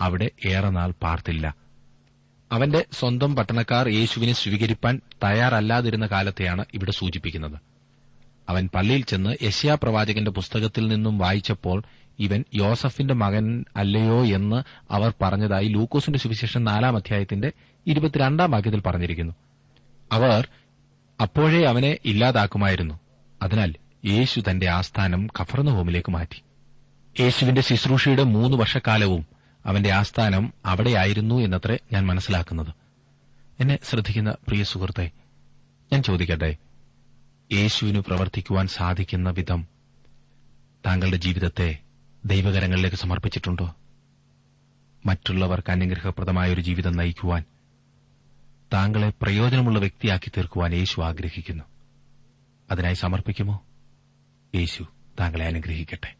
അവിടെ 0.00 0.30
ഏറെനാൾ 0.46 0.94
പാർത്തില്ല. 1.02 1.54
അവന്റെ 2.52 2.84
സ്വന്തം 2.92 3.36
പട്ടണക്കാർ 3.36 3.88
യേശുവിനെ 3.88 4.32
സ്വീകരിപ്പാൻ 4.32 5.00
തയ്യാറല്ലാതിരുന്ന 5.24 6.06
കാലത്തെയാണ് 6.06 6.64
ഇവിടെ 6.74 6.92
സൂചിപ്പിക്കുന്നത്. 6.92 7.60
അവൻ 8.48 8.68
പള്ളിയിൽ 8.74 9.04
ചെന്ന് 9.04 9.44
യശ്യാ 9.44 9.74
പ്രവാചകന്റെ 9.74 10.30
പുസ്തകത്തിൽ 10.30 10.88
നിന്നും 10.88 11.18
വായിച്ചപ്പോൾ 11.18 11.82
ഇവൻ 12.20 12.44
യോസഫിന്റെ 12.54 13.14
മകൻ 13.14 13.64
അല്ലയോ 13.76 14.24
എന്ന് 14.24 14.62
അവർ 14.92 15.12
പറഞ്ഞതായി 15.22 15.68
ലൂക്കോസിന്റെ 15.68 16.18
സുവിശേഷം 16.18 16.64
നാലാം 16.64 16.96
അധ്യായത്തിന്റെ 16.96 17.52
ഇരുപത്തിരണ്ടാം 17.86 18.50
വാക്യത്തിൽ 18.50 18.80
പറഞ്ഞിരിക്കുന്നു. 18.80 19.34
അവർ 20.12 20.48
അപ്പോഴേ 21.20 21.64
അവനെ 21.64 21.98
ഇല്ലാതാക്കുമായിരുന്നു. 22.04 23.00
അതിനാൽ 23.42 23.74
യേശു 24.04 24.42
തന്റെ 24.50 24.68
ആസ്ഥാനം 24.68 25.26
കഫർണഹോമിലേക്ക് 25.40 26.12
മാറ്റി. 26.12 26.42
യേശുവിന്റെ 27.20 27.60
ശുശ്രൂഷയുടെ 27.60 28.22
മൂന്ന് 28.22 28.56
വർഷക്കാലവും 28.56 29.26
അവന്റെ 29.66 29.90
ആസ്ഥാനം 29.90 30.54
അവിടെയായിരുന്നു 30.64 31.34
എന്നത്രേ 31.34 31.78
ഞാൻ 31.92 32.06
മനസ്സിലാക്കുന്നത്. 32.06 32.74
എന്നെ 33.60 33.78
ശ്രദ്ധിക്കുന്ന 33.84 34.30
പ്രിയ 34.30 34.64
സുഹൃത്തെ 34.64 35.10
ഞാൻ 35.92 36.02
ചോദിക്കട്ടെ 36.02 36.56
യേശുവിന് 37.52 38.00
പ്രവർത്തിക്കുവാൻ 38.00 38.66
സാധിക്കുന്ന 38.66 39.30
വിധം 39.30 39.68
താങ്കളുടെ 40.86 41.16
ജീവിതത്തെ 41.16 41.78
ദൈവകരങ്ങളിലേക്ക് 42.24 42.96
സമർപ്പിച്ചിട്ടുണ്ടോ? 42.96 43.76
മറ്റുള്ളവർക്ക് 45.06 45.70
അനുഗ്രഹപ്രദമായ 45.70 46.52
ഒരു 46.52 46.60
ജീവിതം 46.60 46.92
നയിക്കുവാൻ 46.92 47.44
താങ്കളെ 48.72 49.12
പ്രയോജനമുള്ള 49.22 49.78
വ്യക്തിയാക്കി 49.78 50.28
തീർക്കുവാൻ 50.28 50.74
യേശു 50.74 51.00
ആഗ്രഹിക്കുന്നു. 51.00 51.64
അതിനായി 52.70 52.94
സമർപ്പിക്കുമോ? 52.94 53.62
യേശു 54.54 54.84
താങ്കളെ 55.20 55.46
അനുഗ്രഹിക്കട്ടെ. 55.46 56.19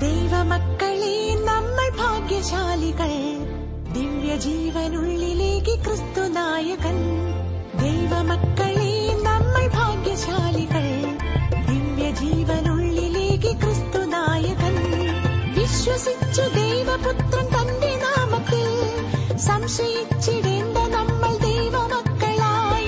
ദൈവമക്കളെ 0.00 1.34
നമ്മൾ 1.44 1.96
ഭാഗ്യശാലികൾ. 1.96 3.10
ദിവ്യജീവനുള്ളിലേക്ക് 3.92 5.84
ക്രിസ്തു 5.84 6.20
നായകൻ 6.20 6.98
ദൈവമക്കളെ 7.82 9.22
നമ്മൾ 9.22 9.68
ഭാഗ്യശാലികൾ. 9.68 11.00
ദിവ്യജീവനുള്ളിലേക്ക് 11.72 13.60
ക്രിസ്തു 13.60 13.98
നായകൻ 13.98 14.74
വിശ്വസിച്ചു 15.54 16.42
ദൈവപുത്രൻ 16.42 17.46
തന്റെ 17.46 17.96
നാമത്തിൽ. 17.96 18.68
സംശയിച്ചിടേണ്ട 19.38 20.78
നമ്മൾ 20.78 21.36
ദൈവമക്കളായി. 21.36 22.86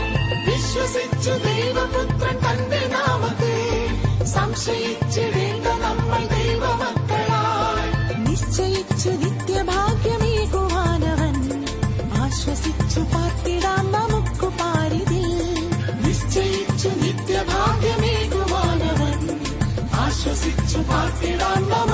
വിശ്വസിച്ചു 0.50 1.30
ദൈവപുത്രൻ 1.30 2.36
തന്റെ 2.36 2.88
നാമത്തിൽ. 2.88 4.26
സംശയിച്ചിടേണ്ട 4.26 5.66
su 20.78 20.84
partirán 20.84 21.68
los 21.68 21.87